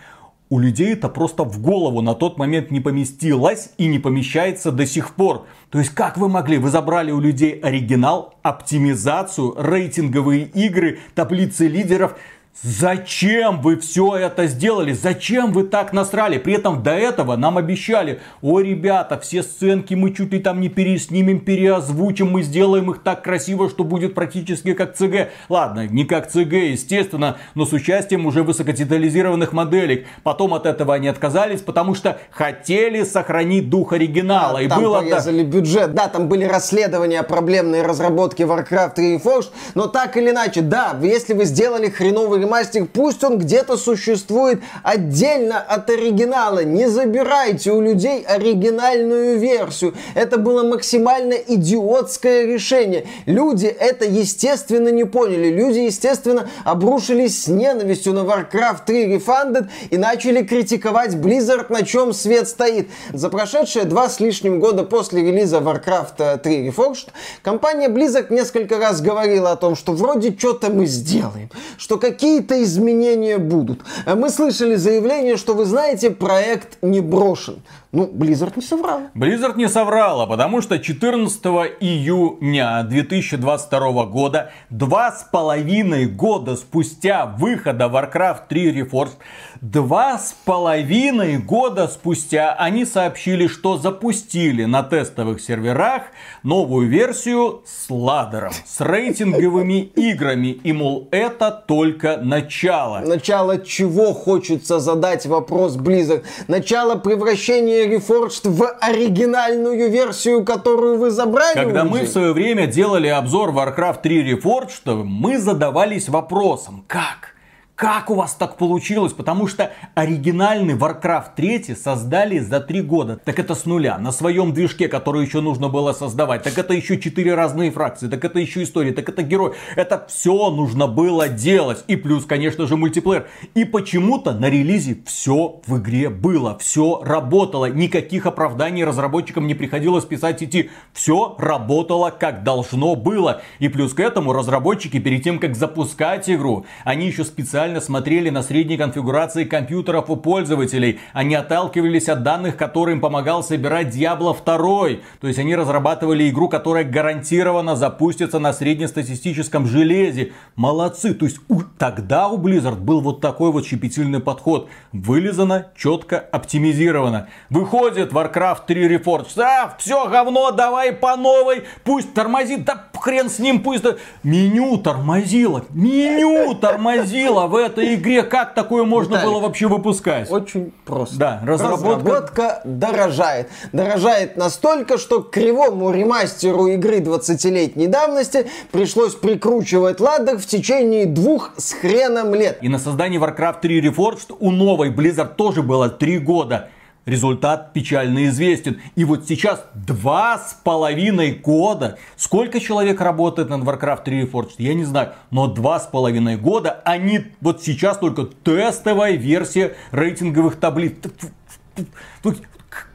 у 0.55 0.59
людей 0.59 0.93
это 0.93 1.09
просто 1.09 1.43
в 1.43 1.61
голову 1.61 2.01
на 2.01 2.15
тот 2.15 2.37
момент 2.37 2.71
не 2.71 2.79
поместилось 2.79 3.71
и 3.77 3.87
не 3.87 3.99
помещается 3.99 4.71
до 4.71 4.85
сих 4.85 5.13
пор. 5.13 5.45
То 5.69 5.79
есть 5.79 5.91
как 5.91 6.17
вы 6.17 6.29
могли? 6.29 6.57
Вы 6.57 6.69
забрали 6.69 7.11
у 7.11 7.19
людей 7.19 7.59
оригинал, 7.59 8.35
оптимизацию, 8.41 9.53
рейтинговые 9.57 10.45
игры, 10.45 10.99
таблицы 11.13 11.67
лидеров– 11.67 12.15
Зачем 12.63 13.61
вы 13.61 13.77
все 13.77 14.15
это 14.15 14.47
сделали? 14.47 14.93
Зачем 14.93 15.51
вы 15.51 15.65
так 15.65 15.91
насрали? 15.91 16.37
При 16.37 16.53
этом 16.53 16.83
до 16.83 16.91
этого 16.91 17.35
нам 17.35 17.57
обещали, 17.57 18.21
о, 18.41 18.61
ребята, 18.61 19.19
все 19.19 19.43
сценки 19.43 19.93
мы 19.93 20.13
чуть 20.13 20.31
ли 20.31 20.39
там 20.39 20.61
не 20.61 20.69
переснимем, 20.69 21.41
переозвучим, 21.41 22.31
мы 22.31 22.43
сделаем 22.43 22.89
их 22.91 23.03
так 23.03 23.23
красиво, 23.23 23.69
что 23.69 23.83
будет 23.83 24.15
практически 24.15 24.73
как 24.73 24.95
ЦГ. 24.95 25.31
Ладно, 25.49 25.85
не 25.87 26.05
как 26.05 26.31
ЦГ, 26.31 26.53
естественно, 26.53 27.37
но 27.55 27.65
с 27.65 27.73
участием 27.73 28.25
уже 28.25 28.41
высокодетализированных 28.41 29.51
моделек. 29.51 30.07
Потом 30.23 30.53
от 30.53 30.65
этого 30.65 30.93
они 30.93 31.09
отказались, 31.09 31.59
потому 31.59 31.93
что 31.93 32.19
хотели 32.31 33.03
сохранить 33.03 33.69
дух 33.69 33.91
оригинала. 33.91 34.59
Да, 34.59 34.61
и 34.61 34.67
там 34.69 34.81
было 34.81 35.01
порезали 35.01 35.43
так... 35.43 35.51
бюджет. 35.51 35.93
Да, 35.93 36.07
там 36.07 36.29
были 36.29 36.45
расследования 36.45 37.21
проблемные 37.23 37.81
разработки 37.81 38.43
Warcraft 38.43 38.95
3 38.95 39.15
Reforged, 39.17 39.49
но 39.75 39.87
так 39.87 40.15
или 40.15 40.29
иначе, 40.29 40.61
да, 40.61 40.97
если 41.01 41.33
вы 41.33 41.43
сделали 41.43 41.89
хреновый 41.89 42.44
ремастер, 42.45 42.85
пусть 42.85 43.23
он 43.23 43.39
где-то 43.39 43.77
существует 43.77 44.61
отдельно 44.83 45.59
от 45.59 45.89
оригинала. 45.89 46.63
Не 46.63 46.87
забирайте 46.87 47.71
у 47.71 47.81
людей 47.81 48.21
оригинальную 48.21 49.37
версию. 49.39 49.95
Это 50.13 50.37
было 50.37 50.63
максимально 50.63 51.33
идиотское 51.33 52.45
решение. 52.45 53.07
Люди 53.25 53.65
это, 53.65 54.05
естественно, 54.05 54.89
не 54.89 55.03
поняли. 55.03 55.49
Люди, 55.49 55.79
естественно, 55.79 56.49
обрушились 56.63 57.43
с 57.43 57.47
ненавистью 57.47 58.13
на 58.13 58.19
Warcraft 58.19 58.85
3 58.85 59.15
Refunded 59.15 59.67
и 59.89 59.97
начали 59.97 60.43
критиковать 60.43 61.15
Blizzard, 61.15 61.65
на 61.69 61.83
чем 61.83 62.13
свет 62.13 62.47
стоит. 62.47 62.89
За 63.13 63.29
прошедшие 63.29 63.85
два 63.85 64.09
с 64.09 64.19
лишним 64.19 64.59
года 64.59 64.83
после 64.83 65.21
релиза 65.21 65.57
Warcraft 65.57 66.39
3 66.39 66.67
Reforged 66.67 67.07
компания 67.41 67.87
Blizzard 67.87 68.27
несколько 68.33 68.77
раз 68.77 69.01
говорила 69.01 69.51
о 69.51 69.55
том, 69.55 69.75
что 69.75 69.93
вроде 69.93 70.35
что-то 70.37 70.69
мы 70.69 70.85
сделаем, 70.85 71.49
что 71.77 71.97
какие 71.97 72.34
какие-то 72.35 72.61
изменения 72.63 73.37
будут. 73.37 73.79
А 74.05 74.15
мы 74.15 74.29
слышали 74.29 74.75
заявление, 74.75 75.37
что 75.37 75.53
вы 75.53 75.65
знаете, 75.65 76.09
проект 76.09 76.77
не 76.81 76.99
брошен. 76.99 77.61
Ну, 77.95 78.07
Blizzard 78.07 78.51
не 78.57 78.61
соврал. 78.61 79.03
Blizzard 79.15 79.55
не 79.55 79.69
соврала, 79.69 80.25
потому 80.25 80.61
что 80.61 80.79
14 80.79 81.45
июня 81.79 82.83
2022 82.83 84.05
года, 84.07 84.51
два 84.69 85.13
с 85.13 85.23
половиной 85.23 86.05
года 86.05 86.57
спустя 86.57 87.25
выхода 87.25 87.85
Warcraft 87.85 88.49
3 88.49 88.81
Reforged, 88.81 89.13
два 89.61 90.17
с 90.17 90.35
половиной 90.43 91.37
года 91.37 91.87
спустя 91.87 92.53
они 92.59 92.83
сообщили, 92.83 93.47
что 93.47 93.77
запустили 93.77 94.65
на 94.65 94.83
тестовых 94.83 95.39
серверах 95.39 96.03
новую 96.43 96.89
версию 96.89 97.63
с 97.65 97.89
ладером, 97.89 98.51
с 98.65 98.81
рейтинговыми 98.81 99.79
играми. 99.95 100.49
И, 100.49 100.73
мол, 100.73 101.07
это 101.11 101.49
только 101.65 102.17
начало. 102.17 102.99
Начало 102.99 103.57
чего 103.59 104.13
хочется 104.13 104.79
задать 104.79 105.25
вопрос 105.25 105.77
Blizzard? 105.77 106.25
Начало 106.49 106.95
превращения 106.95 107.84
Reforged 107.87 108.49
в 108.49 108.77
оригинальную 108.79 109.89
версию, 109.89 110.43
которую 110.43 110.97
вы 110.97 111.11
забрали 111.11 111.53
Когда 111.53 111.83
мы 111.83 112.01
в 112.01 112.09
свое 112.09 112.33
время 112.33 112.67
делали 112.67 113.07
обзор 113.07 113.49
Warcraft 113.51 114.01
3 114.01 114.33
Reforged, 114.33 115.03
мы 115.03 115.37
задавались 115.37 116.09
вопросом, 116.09 116.83
как? 116.87 117.34
Как 117.75 118.09
у 118.09 118.15
вас 118.15 118.33
так 118.35 118.55
получилось? 118.55 119.11
Потому 119.11 119.47
что 119.47 119.73
оригинальный 119.95 120.75
Warcraft 120.75 121.35
3 121.35 121.75
создали 121.75 122.39
за 122.39 122.61
три 122.61 122.81
года. 122.81 123.19
Так 123.23 123.37
это 123.37 123.53
с 123.53 123.65
нуля. 123.65 123.97
На 123.97 124.13
своем 124.13 124.53
движке, 124.53 124.87
который 124.87 125.25
еще 125.25 125.41
нужно 125.41 125.67
было 125.67 125.91
создавать. 125.91 126.43
Так 126.43 126.57
это 126.57 126.73
еще 126.73 126.97
четыре 126.97 127.35
разные 127.35 127.71
фракции. 127.71 128.07
Так 128.07 128.23
это 128.23 128.39
еще 128.39 128.63
история. 128.63 128.93
Так 128.93 129.09
это 129.09 129.23
герой. 129.23 129.55
Это 129.75 130.05
все 130.07 130.49
нужно 130.51 130.87
было 130.87 131.27
делать. 131.27 131.83
И 131.87 131.97
плюс, 131.97 132.25
конечно 132.25 132.65
же, 132.65 132.77
мультиплеер. 132.77 133.27
И 133.55 133.65
почему-то 133.65 134.31
на 134.31 134.49
релизе 134.49 134.99
все 135.05 135.59
в 135.67 135.77
игре 135.77 136.09
было. 136.09 136.57
Все 136.59 137.01
работало. 137.03 137.65
Никаких 137.65 138.25
оправданий 138.25 138.85
разработчикам 138.85 139.47
не 139.47 139.53
приходилось 139.53 140.05
писать 140.05 140.41
идти. 140.41 140.69
Все 140.93 141.35
работало 141.37 142.09
как 142.09 142.43
должно 142.43 142.95
было. 142.95 143.41
И 143.59 143.67
плюс 143.67 143.93
к 143.93 143.99
этому 143.99 144.31
разработчики 144.31 144.97
перед 144.99 145.23
тем, 145.23 145.39
как 145.39 145.57
запускать 145.57 146.29
игру, 146.29 146.65
они 146.85 147.07
еще 147.07 147.25
специально 147.25 147.64
специально 147.65 147.81
смотрели 147.81 148.29
на 148.29 148.43
средние 148.43 148.77
конфигурации 148.77 149.43
компьютеров 149.43 150.11
у 150.11 150.17
пользователей. 150.17 150.99
Они 151.13 151.33
отталкивались 151.33 152.09
от 152.09 152.21
данных, 152.21 152.57
которые 152.57 152.93
им 152.93 153.01
помогал 153.01 153.43
собирать 153.43 153.87
Diablo 153.87 154.35
2. 154.35 155.01
То 155.19 155.27
есть 155.27 155.39
они 155.39 155.55
разрабатывали 155.55 156.29
игру, 156.29 156.47
которая 156.47 156.83
гарантированно 156.83 157.75
запустится 157.75 158.37
на 158.37 158.53
среднестатистическом 158.53 159.65
железе. 159.65 160.33
Молодцы. 160.55 161.15
То 161.15 161.25
есть 161.25 161.39
у, 161.49 161.63
тогда 161.79 162.27
у 162.27 162.37
Blizzard 162.37 162.77
был 162.77 163.01
вот 163.01 163.19
такой 163.19 163.51
вот 163.51 163.65
щепетильный 163.65 164.19
подход. 164.19 164.69
Вылизано, 164.91 165.65
четко, 165.75 166.19
оптимизировано. 166.19 167.29
Выходит 167.49 168.13
Warcraft 168.13 168.67
3 168.67 168.95
Reforged. 168.95 169.41
А, 169.41 169.75
все 169.79 170.07
говно, 170.07 170.51
давай 170.51 170.91
по 170.91 171.15
новой. 171.15 171.63
Пусть 171.83 172.13
тормозит, 172.13 172.63
да 172.63 172.89
хрен 173.05 173.29
с 173.29 173.39
ним, 173.39 173.61
пусть... 173.61 173.83
Меню 174.23 174.77
тормозило. 174.77 175.63
Меню 175.69 176.55
тормозило 176.61 177.45
в 177.45 177.54
этой 177.55 177.95
игре. 177.95 178.23
Как 178.23 178.53
такое 178.53 178.83
можно 178.83 179.13
Виталик, 179.13 179.29
было 179.29 179.39
вообще 179.41 179.67
выпускать? 179.67 180.29
Очень 180.31 180.71
просто. 180.85 181.17
Да, 181.17 181.41
разработка... 181.45 181.87
разработка 181.87 182.61
дорожает. 182.65 183.49
Дорожает 183.71 184.37
настолько, 184.37 184.97
что 184.97 185.21
к 185.21 185.31
кривому 185.31 185.91
ремастеру 185.91 186.67
игры 186.67 186.99
20-летней 186.99 187.87
давности 187.87 188.47
пришлось 188.71 189.15
прикручивать 189.15 189.99
ладок 189.99 190.39
в 190.39 190.45
течение 190.45 191.05
двух 191.05 191.51
с 191.57 191.73
хреном 191.73 192.33
лет. 192.33 192.57
И 192.61 192.69
на 192.69 192.79
создание 192.79 193.19
Warcraft 193.19 193.61
3 193.61 193.81
Reforged 193.87 194.35
у 194.39 194.51
новой 194.51 194.89
Blizzard 194.91 195.35
тоже 195.35 195.63
было 195.63 195.89
три 195.89 196.19
года. 196.19 196.69
Результат 197.05 197.71
печально 197.73 198.25
известен. 198.27 198.81
И 198.95 199.05
вот 199.05 199.27
сейчас 199.27 199.63
два 199.73 200.39
с 200.39 200.59
половиной 200.63 201.33
года. 201.33 201.97
Сколько 202.15 202.59
человек 202.59 202.99
работает 202.99 203.49
над 203.49 203.61
Warcraft 203.63 204.03
3 204.05 204.23
Reforged, 204.23 204.55
я 204.57 204.73
не 204.73 204.85
знаю. 204.85 205.13
Но 205.29 205.47
два 205.47 205.79
с 205.79 205.85
половиной 205.85 206.37
года 206.37 206.81
они 206.83 207.25
вот 207.41 207.61
сейчас 207.61 207.99
только 207.99 208.23
тестовая 208.23 209.13
версия 209.13 209.75
рейтинговых 209.91 210.59
таблиц. 210.59 210.93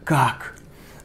Как? 0.04 0.56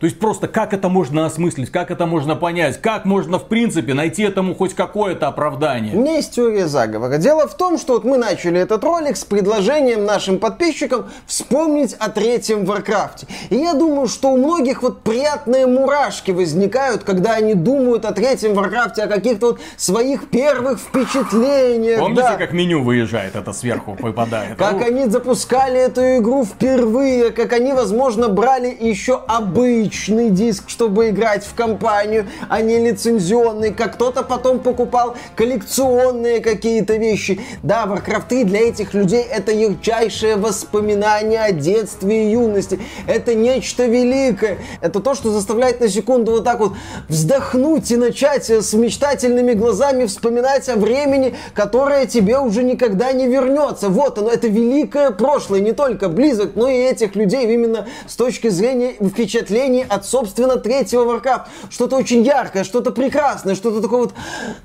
То 0.05 0.07
есть 0.07 0.19
просто 0.19 0.47
как 0.47 0.71
это 0.75 0.87
можно 0.87 1.25
осмыслить, 1.25 1.71
как 1.71 1.89
это 1.89 2.05
можно 2.05 2.35
понять, 2.35 2.79
как 2.79 3.05
можно 3.05 3.39
в 3.39 3.45
принципе 3.45 3.95
найти 3.95 4.21
этому 4.21 4.53
хоть 4.53 4.75
какое-то 4.75 5.27
оправдание. 5.27 5.95
У 5.95 6.01
меня 6.01 6.17
есть 6.17 6.35
теория 6.35 6.67
заговора. 6.67 7.17
Дело 7.17 7.47
в 7.47 7.57
том, 7.57 7.79
что 7.79 7.93
вот 7.93 8.03
мы 8.03 8.17
начали 8.17 8.59
этот 8.59 8.83
ролик 8.83 9.17
с 9.17 9.25
предложением 9.25 10.05
нашим 10.05 10.37
подписчикам 10.37 11.09
вспомнить 11.25 11.95
о 11.95 12.11
третьем 12.11 12.65
Варкрафте. 12.65 13.25
И 13.49 13.55
я 13.55 13.73
думаю, 13.73 14.07
что 14.07 14.29
у 14.29 14.37
многих 14.37 14.83
вот 14.83 15.01
приятные 15.01 15.65
мурашки 15.65 16.29
возникают, 16.29 17.03
когда 17.03 17.33
они 17.33 17.55
думают 17.55 18.05
о 18.05 18.11
третьем 18.11 18.53
Варкрафте, 18.53 19.01
о 19.01 19.07
каких-то 19.07 19.47
вот 19.47 19.59
своих 19.75 20.29
первых 20.29 20.79
впечатлениях. 20.79 21.99
Помните, 21.99 22.21
да. 22.21 22.37
как 22.37 22.53
меню 22.53 22.83
выезжает, 22.83 23.35
это 23.35 23.53
сверху 23.53 23.97
выпадает? 23.99 24.55
Как 24.59 24.83
они 24.83 25.05
запускали 25.05 25.79
эту 25.79 26.01
игру 26.17 26.45
впервые, 26.45 27.31
как 27.31 27.53
они, 27.53 27.73
возможно, 27.73 28.29
брали 28.29 28.67
еще 28.79 29.19
обычно 29.27 29.94
обычный 29.95 30.29
диск, 30.29 30.69
чтобы 30.69 31.09
играть 31.09 31.45
в 31.45 31.53
компанию, 31.55 32.27
а 32.49 32.61
не 32.61 32.79
лицензионный, 32.79 33.73
как 33.73 33.95
кто-то 33.95 34.23
потом 34.23 34.59
покупал 34.59 35.15
коллекционные 35.35 36.41
какие-то 36.41 36.97
вещи. 36.97 37.39
Да, 37.63 37.85
Warcraft 37.85 38.27
3 38.27 38.43
для 38.43 38.67
этих 38.67 38.93
людей 38.93 39.23
это 39.23 39.53
ярчайшее 39.53 40.35
воспоминание 40.35 41.39
о 41.39 41.51
детстве 41.53 42.27
и 42.27 42.31
юности. 42.31 42.79
Это 43.07 43.35
нечто 43.35 43.85
великое. 43.85 44.57
Это 44.81 44.99
то, 44.99 45.15
что 45.15 45.31
заставляет 45.31 45.79
на 45.79 45.87
секунду 45.87 46.33
вот 46.33 46.43
так 46.43 46.59
вот 46.59 46.73
вздохнуть 47.07 47.89
и 47.91 47.95
начать 47.95 48.49
с 48.49 48.73
мечтательными 48.73 49.53
глазами 49.53 50.07
вспоминать 50.07 50.67
о 50.67 50.75
времени, 50.75 51.35
которое 51.53 52.05
тебе 52.05 52.39
уже 52.39 52.63
никогда 52.63 53.13
не 53.13 53.27
вернется. 53.27 53.87
Вот 53.87 54.17
оно, 54.17 54.29
это 54.29 54.47
великое 54.47 55.11
прошлое, 55.11 55.61
не 55.61 55.71
только 55.71 56.07
Blizzard, 56.07 56.51
но 56.55 56.67
и 56.67 56.75
этих 56.75 57.15
людей 57.15 57.45
именно 57.45 57.87
с 58.07 58.15
точки 58.17 58.49
зрения 58.49 58.95
впечатлений 59.01 59.84
от, 59.89 60.05
собственно, 60.05 60.57
третьего 60.57 61.03
Warcraft. 61.03 61.43
Что-то 61.69 61.97
очень 61.97 62.23
яркое, 62.23 62.63
что-то 62.63 62.91
прекрасное, 62.91 63.55
что-то 63.55 63.81
такое 63.81 64.01
вот 64.01 64.13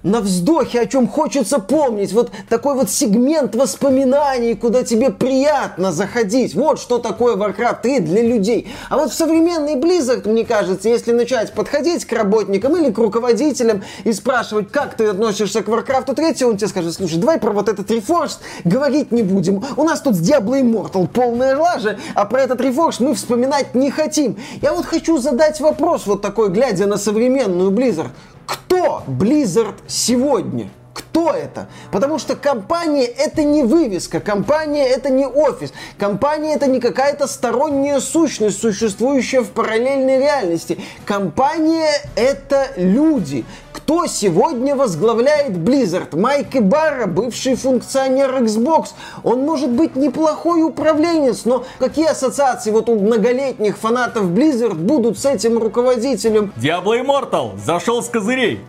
на 0.02 0.20
вздохе, 0.20 0.80
о 0.80 0.86
чем 0.86 1.08
хочется 1.08 1.58
помнить. 1.58 2.12
Вот 2.12 2.30
такой 2.48 2.74
вот 2.74 2.90
сегмент 2.90 3.54
воспоминаний, 3.54 4.54
куда 4.54 4.82
тебе 4.82 5.10
приятно 5.10 5.92
заходить. 5.92 6.54
Вот 6.54 6.80
что 6.80 6.98
такое 6.98 7.36
Warcraft 7.36 7.82
3 7.82 8.00
для 8.00 8.22
людей. 8.22 8.72
А 8.88 8.96
вот 8.96 9.10
в 9.10 9.14
современный 9.14 9.74
Blizzard, 9.74 10.28
мне 10.28 10.44
кажется, 10.44 10.88
если 10.88 11.12
начать 11.12 11.52
подходить 11.52 12.04
к 12.04 12.12
работникам 12.12 12.76
или 12.76 12.90
к 12.90 12.98
руководителям 12.98 13.82
и 14.04 14.12
спрашивать, 14.12 14.70
как 14.70 14.96
ты 14.96 15.06
относишься 15.06 15.62
к 15.62 15.68
Warcraft 15.68 16.14
3, 16.14 16.44
он 16.44 16.56
тебе 16.56 16.68
скажет, 16.68 16.94
слушай, 16.94 17.18
давай 17.18 17.38
про 17.38 17.52
вот 17.52 17.68
этот 17.68 17.90
Reforged 17.90 18.38
говорить 18.64 19.12
не 19.12 19.22
будем. 19.22 19.64
У 19.76 19.84
нас 19.84 20.00
тут 20.00 20.14
с 20.14 20.20
Diablo 20.20 20.60
Immortal 20.60 21.08
полная 21.08 21.56
лажа, 21.56 21.98
а 22.14 22.24
про 22.24 22.42
этот 22.42 22.60
Reforged 22.60 22.96
мы 23.00 23.14
вспоминать 23.14 23.74
не 23.74 23.90
хотим. 23.90 24.36
Я 24.62 24.72
вот 24.72 24.86
хочу 24.86 24.99
хочу 25.00 25.16
задать 25.16 25.60
вопрос 25.60 26.06
вот 26.06 26.20
такой, 26.20 26.50
глядя 26.50 26.86
на 26.86 26.98
современную 26.98 27.70
Blizzard. 27.70 28.10
Кто 28.46 29.02
Blizzard 29.06 29.76
сегодня? 29.86 30.68
Кто 30.92 31.30
это? 31.32 31.68
Потому 31.90 32.18
что 32.18 32.36
компания 32.36 33.06
это 33.06 33.42
не 33.42 33.62
вывеска, 33.62 34.20
компания 34.20 34.86
это 34.86 35.08
не 35.08 35.26
офис, 35.26 35.72
компания 35.98 36.54
это 36.54 36.66
не 36.66 36.80
какая-то 36.80 37.26
сторонняя 37.26 37.98
сущность, 38.00 38.60
существующая 38.60 39.40
в 39.40 39.50
параллельной 39.52 40.18
реальности. 40.18 40.78
Компания 41.06 41.90
это 42.14 42.68
люди. 42.76 43.46
Кто 43.90 44.06
сегодня 44.06 44.76
возглавляет 44.76 45.56
Blizzard? 45.56 46.16
Майк 46.16 46.54
Ибарра, 46.54 47.06
бывший 47.06 47.56
функционер 47.56 48.32
Xbox. 48.36 48.90
Он 49.24 49.40
может 49.40 49.68
быть 49.68 49.96
неплохой 49.96 50.62
управленец, 50.62 51.44
но 51.44 51.64
какие 51.80 52.06
ассоциации 52.06 52.70
вот 52.70 52.88
у 52.88 52.94
многолетних 52.94 53.76
фанатов 53.76 54.26
Blizzard 54.26 54.74
будут 54.74 55.18
с 55.18 55.26
этим 55.26 55.58
руководителем? 55.58 56.52
Diablo 56.56 57.04
Immortal 57.04 57.58
зашел 57.58 58.00
с 58.00 58.08
козырей. 58.08 58.60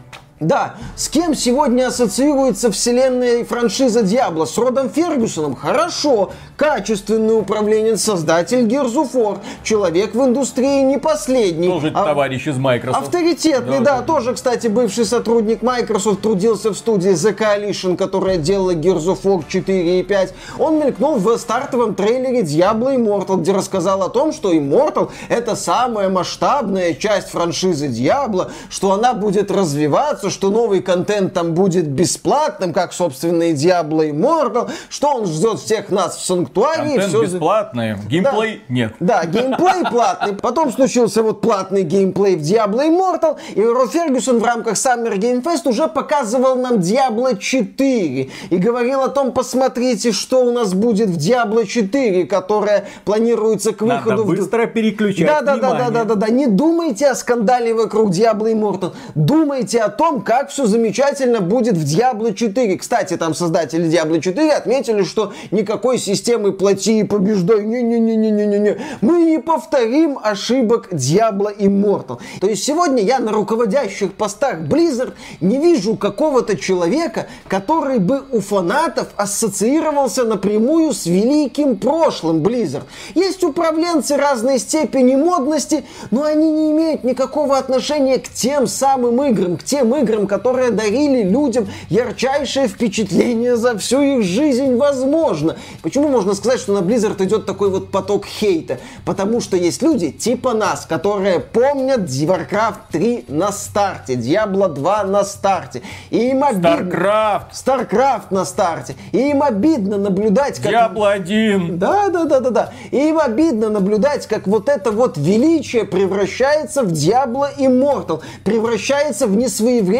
Да, 0.42 0.74
с 0.96 1.08
кем 1.08 1.36
сегодня 1.36 1.88
ассоциируется 1.88 2.72
вселенная 2.72 3.38
и 3.38 3.44
франшиза 3.44 4.02
Диабло? 4.02 4.46
С 4.46 4.58
Родом 4.58 4.90
Фергюсоном? 4.90 5.56
Хорошо. 5.56 6.32
Качественный 6.58 7.38
управленец, 7.38 8.02
создатель 8.02 8.66
War. 8.66 9.38
Человек 9.64 10.16
в 10.16 10.24
индустрии 10.26 10.82
не 10.82 10.98
последний. 10.98 11.68
Тоже 11.68 11.92
а... 11.94 12.06
товарищ 12.06 12.48
из 12.48 12.58
Microsoft. 12.58 13.04
Авторитетный, 13.06 13.80
да, 13.82 13.98
да, 13.98 14.02
тоже, 14.02 14.34
кстати, 14.34 14.66
бывший 14.66 15.06
сотрудник 15.06 15.62
Microsoft, 15.62 16.22
трудился 16.22 16.72
в 16.72 16.76
студии 16.76 17.12
The 17.12 17.38
Coalition, 17.38 17.96
которая 17.96 18.38
делала 18.38 18.74
War 18.74 19.44
4 19.48 20.00
и 20.00 20.04
5. 20.04 20.34
Он 20.58 20.80
мелькнул 20.80 21.18
в 21.18 21.38
стартовом 21.38 21.94
трейлере 21.94 22.42
Diablo 22.42 22.96
Immortal, 22.96 23.42
где 23.42 23.52
рассказал 23.52 24.02
о 24.02 24.10
том, 24.10 24.34
что 24.34 24.52
Immortal 24.52 25.12
это 25.30 25.56
самая 25.56 26.10
масштабная 26.10 26.96
часть 26.96 27.30
франшизы 27.30 27.88
Diablo, 27.90 28.50
что 28.70 28.94
она 28.94 29.14
будет 29.14 29.52
развиваться, 29.52 30.31
что 30.32 30.50
новый 30.50 30.82
контент 30.82 31.34
там 31.34 31.54
будет 31.54 31.88
бесплатным, 31.88 32.74
как, 32.74 32.94
собственно, 32.94 33.44
и 33.44 33.54
Diablo 33.54 34.10
Immortal, 34.10 34.72
что 34.90 35.16
он 35.16 35.26
ждет 35.28 35.60
всех 35.60 35.90
нас 35.90 36.18
в 36.18 36.26
Санктуарии. 36.26 36.98
Контент 36.98 37.10
все... 37.10 37.24
бесплатный, 37.24 37.96
геймплей 38.10 38.62
да. 38.68 38.74
нет. 38.74 38.94
Да, 39.00 39.26
геймплей 39.26 39.86
платный. 39.92 40.34
Потом 40.36 40.72
случился 40.72 41.22
вот 41.24 41.42
платный 41.42 41.84
геймплей 41.84 42.36
в 42.36 42.42
Diablo 42.42 42.88
Immortal, 42.88 43.38
и 43.54 43.62
Ро 43.64 43.88
Фергюсон 43.88 44.40
в 44.40 44.44
рамках 44.44 44.74
Summer 44.76 45.18
Game 45.18 45.44
Fest 45.44 45.68
уже 45.68 45.88
показывал 45.88 46.56
нам 46.56 46.76
Diablo 46.76 47.38
4 47.38 48.30
и 48.50 48.58
говорил 48.58 49.02
о 49.02 49.10
том, 49.10 49.32
посмотрите, 49.32 50.12
что 50.12 50.44
у 50.46 50.52
нас 50.52 50.74
будет 50.74 51.10
в 51.10 51.18
Diablo 51.18 51.66
4, 51.66 52.26
которая 52.26 52.86
планируется 53.06 53.74
к 53.74 53.82
выходу. 53.82 54.10
Надо 54.10 54.24
быстро 54.24 54.68
в... 54.68 54.74
переключать 54.74 55.28
да, 55.28 55.42
да, 55.42 55.58
да, 55.58 55.72
да, 55.74 55.90
да, 55.90 56.04
да, 56.04 56.16
да. 56.16 56.28
Не 56.30 56.48
думайте 56.48 57.08
о 57.08 57.16
скандале 57.16 57.74
вокруг 57.74 58.12
Diablo 58.12 58.52
Immortal. 58.52 58.94
Думайте 59.16 59.82
о 59.82 59.90
том, 59.90 60.21
как 60.22 60.50
все 60.50 60.66
замечательно 60.66 61.42
будет 61.42 61.78
в 61.78 61.84
Diablo 61.84 62.34
4. 62.34 62.78
Кстати, 62.78 63.18
там 63.18 63.34
создатели 63.34 63.90
Diablo 63.90 64.20
4 64.20 64.52
отметили, 64.54 65.04
что 65.04 65.34
никакой 65.52 65.98
системы 65.98 66.52
плати 66.52 67.00
и 67.00 67.04
побеждай, 67.04 67.64
не-не-не-не-не-не, 67.64 68.78
мы 69.02 69.24
не 69.24 69.40
повторим 69.40 70.20
ошибок 70.22 70.90
Diablo 70.92 71.56
Immortal. 71.58 72.20
То 72.40 72.48
есть 72.48 72.64
сегодня 72.64 73.04
я 73.04 73.20
на 73.20 73.32
руководящих 73.32 74.14
постах 74.14 74.60
Blizzard 74.60 75.14
не 75.40 75.58
вижу 75.58 75.96
какого-то 75.96 76.58
человека, 76.58 77.28
который 77.48 78.00
бы 78.00 78.24
у 78.32 78.40
фанатов 78.40 79.10
ассоциировался 79.16 80.24
напрямую 80.24 80.94
с 80.94 81.06
великим 81.06 81.78
прошлым 81.78 82.42
Blizzard. 82.42 82.84
Есть 83.16 83.44
управленцы 83.44 84.18
разной 84.18 84.60
степени 84.60 85.16
модности, 85.16 85.84
но 86.12 86.24
они 86.24 86.52
не 86.52 86.72
имеют 86.72 87.04
никакого 87.04 87.58
отношения 87.58 88.18
к 88.18 88.30
тем 88.30 88.68
самым 88.68 89.22
играм, 89.24 89.58
к 89.58 89.64
тем 89.64 89.96
играм, 89.96 90.11
которые 90.28 90.72
дарили 90.72 91.24
людям 91.24 91.68
ярчайшее 91.90 92.68
впечатление 92.68 93.56
за 93.56 93.78
всю 93.78 94.02
их 94.02 94.24
жизнь 94.24 94.76
возможно. 94.76 95.58
Почему 95.82 96.08
можно 96.08 96.34
сказать, 96.34 96.60
что 96.60 96.74
на 96.74 96.80
Blizzard 96.80 97.24
идет 97.24 97.46
такой 97.46 97.70
вот 97.70 97.92
поток 97.92 98.26
хейта? 98.26 98.80
Потому 99.06 99.42
что 99.42 99.58
есть 99.58 99.82
люди 99.82 100.12
типа 100.12 100.54
нас, 100.54 100.86
которые 100.86 101.40
помнят 101.40 102.10
Warcraft 102.32 102.76
3 102.92 103.26
на 103.28 103.52
старте, 103.52 104.14
Diablo 104.14 104.74
2 104.74 105.04
на 105.04 105.24
старте. 105.24 105.82
И 106.10 106.30
им 106.30 106.44
обидно... 106.44 106.68
StarCraft! 106.68 107.52
StarCraft 107.54 108.26
на 108.32 108.46
старте. 108.46 108.96
И 109.12 109.18
им 109.32 109.44
обидно 109.44 109.98
наблюдать, 109.98 110.60
как... 110.60 110.72
Diablo 110.72 111.12
1! 111.12 111.78
Да, 111.78 112.10
да, 112.10 112.26
да, 112.26 112.40
да, 112.40 112.50
да. 112.50 112.74
И 112.92 112.98
им 113.10 113.20
обидно 113.20 113.70
наблюдать, 113.70 114.28
как 114.28 114.48
вот 114.48 114.70
это 114.70 114.92
вот 114.92 115.18
величие 115.18 115.86
превращается 115.86 116.84
в 116.84 116.92
Diablo 116.92 117.48
Immortal, 117.58 118.22
превращается 118.44 119.28
в 119.28 119.36
несвоевременную 119.36 119.91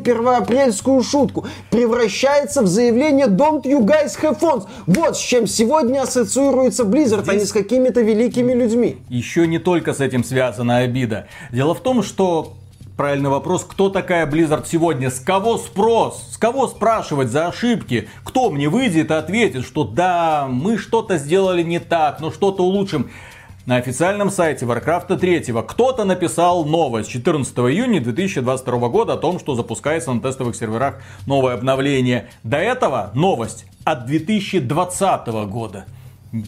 первоапрельскую 0.00 1.02
шутку, 1.02 1.46
превращается 1.70 2.62
в 2.62 2.66
заявление 2.66 3.26
Don't 3.26 3.62
you 3.62 3.80
guys 3.80 4.18
have 4.20 4.40
phones. 4.40 4.66
Вот 4.86 5.16
с 5.16 5.20
чем 5.20 5.46
сегодня 5.46 6.02
ассоциируется 6.02 6.84
Blizzard, 6.84 7.22
Здесь... 7.22 7.28
а 7.28 7.34
не 7.34 7.44
с 7.44 7.52
какими-то 7.52 8.00
великими 8.00 8.52
людьми. 8.52 8.98
Еще 9.08 9.46
не 9.46 9.58
только 9.58 9.94
с 9.94 10.00
этим 10.00 10.24
связана 10.24 10.78
обида. 10.78 11.26
Дело 11.52 11.74
в 11.74 11.80
том, 11.80 12.02
что 12.02 12.54
Правильный 12.96 13.28
вопрос, 13.28 13.64
кто 13.68 13.88
такая 13.88 14.24
Blizzard 14.24 14.66
сегодня? 14.70 15.10
С 15.10 15.18
кого 15.18 15.58
спрос? 15.58 16.28
С 16.30 16.36
кого 16.36 16.68
спрашивать 16.68 17.28
за 17.28 17.48
ошибки? 17.48 18.08
Кто 18.22 18.50
мне 18.50 18.68
выйдет 18.68 19.10
и 19.10 19.14
ответит, 19.14 19.64
что 19.64 19.82
да, 19.82 20.46
мы 20.48 20.78
что-то 20.78 21.18
сделали 21.18 21.64
не 21.64 21.80
так, 21.80 22.20
но 22.20 22.30
что-то 22.30 22.62
улучшим? 22.62 23.10
На 23.66 23.76
официальном 23.76 24.30
сайте 24.30 24.66
Warcraft 24.66 25.16
3 25.16 25.54
кто-то 25.66 26.04
написал 26.04 26.66
новость 26.66 27.08
14 27.08 27.56
июня 27.60 27.98
2022 28.02 28.88
года 28.90 29.14
о 29.14 29.16
том, 29.16 29.38
что 29.38 29.54
запускается 29.54 30.12
на 30.12 30.20
тестовых 30.20 30.54
серверах 30.54 31.00
новое 31.26 31.54
обновление. 31.54 32.28
До 32.42 32.58
этого 32.58 33.10
новость 33.14 33.64
от 33.84 34.04
2020 34.04 35.28
года. 35.48 35.86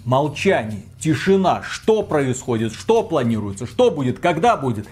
Молчание, 0.05 0.83
тишина, 1.01 1.63
что 1.63 2.03
происходит, 2.03 2.75
что 2.75 3.03
планируется, 3.03 3.67
что 3.67 3.91
будет, 3.91 4.19
когда 4.19 4.59
будет. 4.59 4.87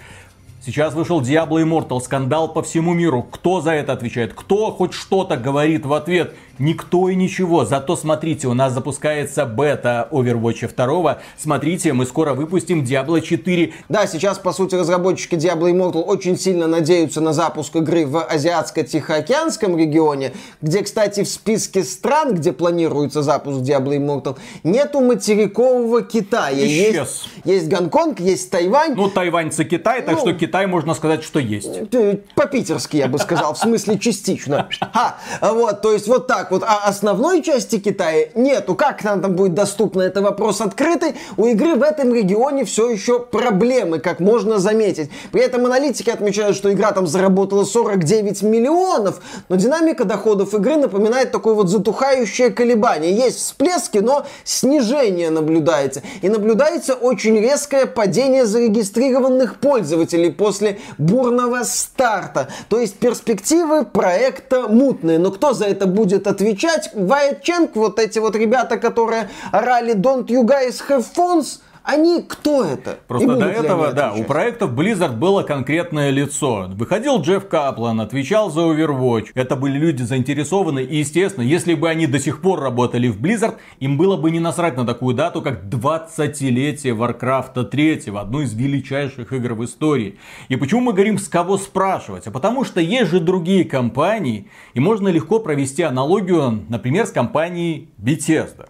Сейчас 0.65 0.95
вышел 0.95 1.21
Diablo 1.21 1.61
Immortal, 1.61 2.01
скандал 2.01 2.51
по 2.51 2.63
всему 2.63 2.95
миру. 2.95 3.21
Кто 3.21 3.61
за 3.61 3.73
это 3.73 3.93
отвечает? 3.93 4.33
Кто 4.33 4.71
хоть 4.71 4.93
что-то 4.93 5.37
говорит 5.37 5.85
в 5.85 5.93
ответ? 5.93 6.33
Никто 6.57 7.07
и 7.09 7.15
ничего. 7.15 7.65
Зато 7.65 7.95
смотрите, 7.95 8.47
у 8.47 8.55
нас 8.55 8.73
запускается 8.73 9.45
бета 9.45 10.07
Overwatch 10.11 10.73
2. 10.73 11.19
Смотрите, 11.37 11.93
мы 11.93 12.07
скоро 12.07 12.33
выпустим 12.33 12.81
Diablo 12.81 13.21
4. 13.21 13.73
Да, 13.89 14.07
сейчас, 14.07 14.39
по 14.39 14.53
сути, 14.53 14.73
разработчики 14.73 15.35
Diablo 15.35 15.69
Immortal 15.71 16.01
очень 16.01 16.35
сильно 16.35 16.65
надеются 16.65 17.21
на 17.21 17.33
запуск 17.33 17.75
игры 17.75 18.07
в 18.07 18.25
Азиатско-Тихоокеанском 18.27 19.77
регионе, 19.77 20.31
где, 20.63 20.81
кстати, 20.81 21.23
в 21.23 21.27
списке 21.27 21.83
стран, 21.83 22.33
где 22.33 22.53
планируется 22.53 23.21
запуск 23.21 23.59
Diablo 23.59 23.95
Immortal, 23.97 24.37
нету 24.63 25.01
материкового 25.01 26.01
Китая. 26.01 26.65
Исчез. 26.65 26.95
Есть, 26.95 27.29
есть 27.43 27.67
Гонконг, 27.67 28.19
есть 28.19 28.49
Тайвань. 28.49 28.95
Ну, 28.95 29.09
тайваньцы 29.09 29.65
Китай, 29.65 30.01
так 30.01 30.15
ну, 30.15 30.21
что 30.21 30.33
Китай 30.33 30.54
можно 30.65 30.93
сказать, 30.93 31.23
что 31.23 31.39
есть. 31.39 31.89
По-питерски, 32.35 32.97
я 32.97 33.07
бы 33.07 33.19
сказал, 33.19 33.53
в 33.53 33.57
смысле 33.57 33.99
частично. 33.99 34.69
Ха, 34.93 35.17
вот, 35.41 35.81
то 35.81 35.91
есть 35.91 36.07
вот 36.07 36.27
так 36.27 36.51
вот, 36.51 36.63
а 36.63 36.79
основной 36.85 37.41
части 37.43 37.79
Китая 37.79 38.27
нету. 38.35 38.75
Как 38.75 39.03
нам 39.03 39.21
там 39.21 39.35
будет 39.35 39.53
доступно, 39.53 40.01
это 40.01 40.21
вопрос 40.21 40.61
открытый. 40.61 41.15
У 41.37 41.45
игры 41.45 41.75
в 41.75 41.83
этом 41.83 42.13
регионе 42.13 42.63
все 42.63 42.89
еще 42.89 43.19
проблемы, 43.19 43.99
как 43.99 44.19
можно 44.19 44.59
заметить. 44.59 45.09
При 45.31 45.41
этом 45.41 45.65
аналитики 45.65 46.09
отмечают, 46.09 46.55
что 46.55 46.71
игра 46.71 46.91
там 46.91 47.07
заработала 47.07 47.65
49 47.65 48.41
миллионов, 48.43 49.21
но 49.49 49.57
динамика 49.57 50.05
доходов 50.05 50.53
игры 50.53 50.77
напоминает 50.77 51.31
такое 51.31 51.53
вот 51.53 51.69
затухающее 51.69 52.49
колебание. 52.49 53.13
Есть 53.13 53.39
всплески, 53.39 53.97
но 53.97 54.25
снижение 54.43 55.29
наблюдается. 55.29 56.01
И 56.21 56.29
наблюдается 56.29 56.93
очень 56.93 57.37
резкое 57.39 57.85
падение 57.85 58.45
зарегистрированных 58.45 59.59
пользователей 59.59 60.31
после 60.45 60.77
бурного 60.99 61.63
старта. 61.63 62.49
То 62.69 62.79
есть 62.79 62.99
перспективы 62.99 63.83
проекта 63.83 64.67
мутные. 64.67 65.17
Но 65.17 65.31
кто 65.31 65.53
за 65.53 65.65
это 65.65 65.87
будет 65.87 66.27
отвечать. 66.27 66.91
Вайтченк, 66.93 67.75
вот 67.75 67.97
эти 67.97 68.19
вот 68.19 68.35
ребята, 68.35 68.77
которые 68.77 69.31
орали 69.51 69.95
Don't 69.95 70.27
you 70.27 70.43
guys 70.43 70.79
have 70.87 71.03
phones, 71.15 71.61
они 71.85 72.23
кто 72.23 72.65
это? 72.65 72.97
Просто 73.07 73.35
до 73.35 73.45
этого, 73.45 73.93
да, 73.93 74.13
у 74.13 74.23
проектов 74.23 74.71
Blizzard 74.73 75.17
было 75.17 75.43
конкретное 75.43 76.09
лицо. 76.09 76.67
Выходил 76.69 77.21
Джефф 77.21 77.47
Каплан, 77.47 78.01
отвечал 78.01 78.49
за 78.49 78.61
Overwatch. 78.61 79.27
Это 79.35 79.55
были 79.55 79.77
люди 79.77 80.01
заинтересованы. 80.01 80.83
И, 80.83 80.97
естественно, 80.97 81.43
если 81.43 81.75
бы 81.75 81.87
они 81.87 82.07
до 82.07 82.19
сих 82.19 82.41
пор 82.41 82.59
работали 82.59 83.07
в 83.07 83.21
Blizzard, 83.21 83.57
им 83.79 83.97
было 83.97 84.17
бы 84.17 84.31
не 84.31 84.39
насрать 84.39 84.77
на 84.77 84.85
такую 84.85 85.15
дату, 85.15 85.41
как 85.41 85.65
20-летие 85.65 86.95
Warcraft 86.97 87.65
3, 87.65 88.03
одну 88.15 88.41
из 88.41 88.53
величайших 88.53 89.31
игр 89.31 89.53
в 89.53 89.63
истории. 89.63 90.17
И 90.49 90.55
почему 90.55 90.81
мы 90.81 90.93
говорим, 90.93 91.19
с 91.19 91.27
кого 91.27 91.57
спрашивать? 91.57 92.25
А 92.25 92.31
потому 92.31 92.63
что 92.63 92.81
есть 92.81 93.11
же 93.11 93.19
другие 93.19 93.63
компании, 93.63 94.49
и 94.73 94.79
можно 94.79 95.09
легко 95.09 95.39
провести 95.39 95.83
аналогию, 95.83 96.65
например, 96.67 97.05
с 97.05 97.11
компанией 97.11 97.89
Bethesda. 97.97 98.69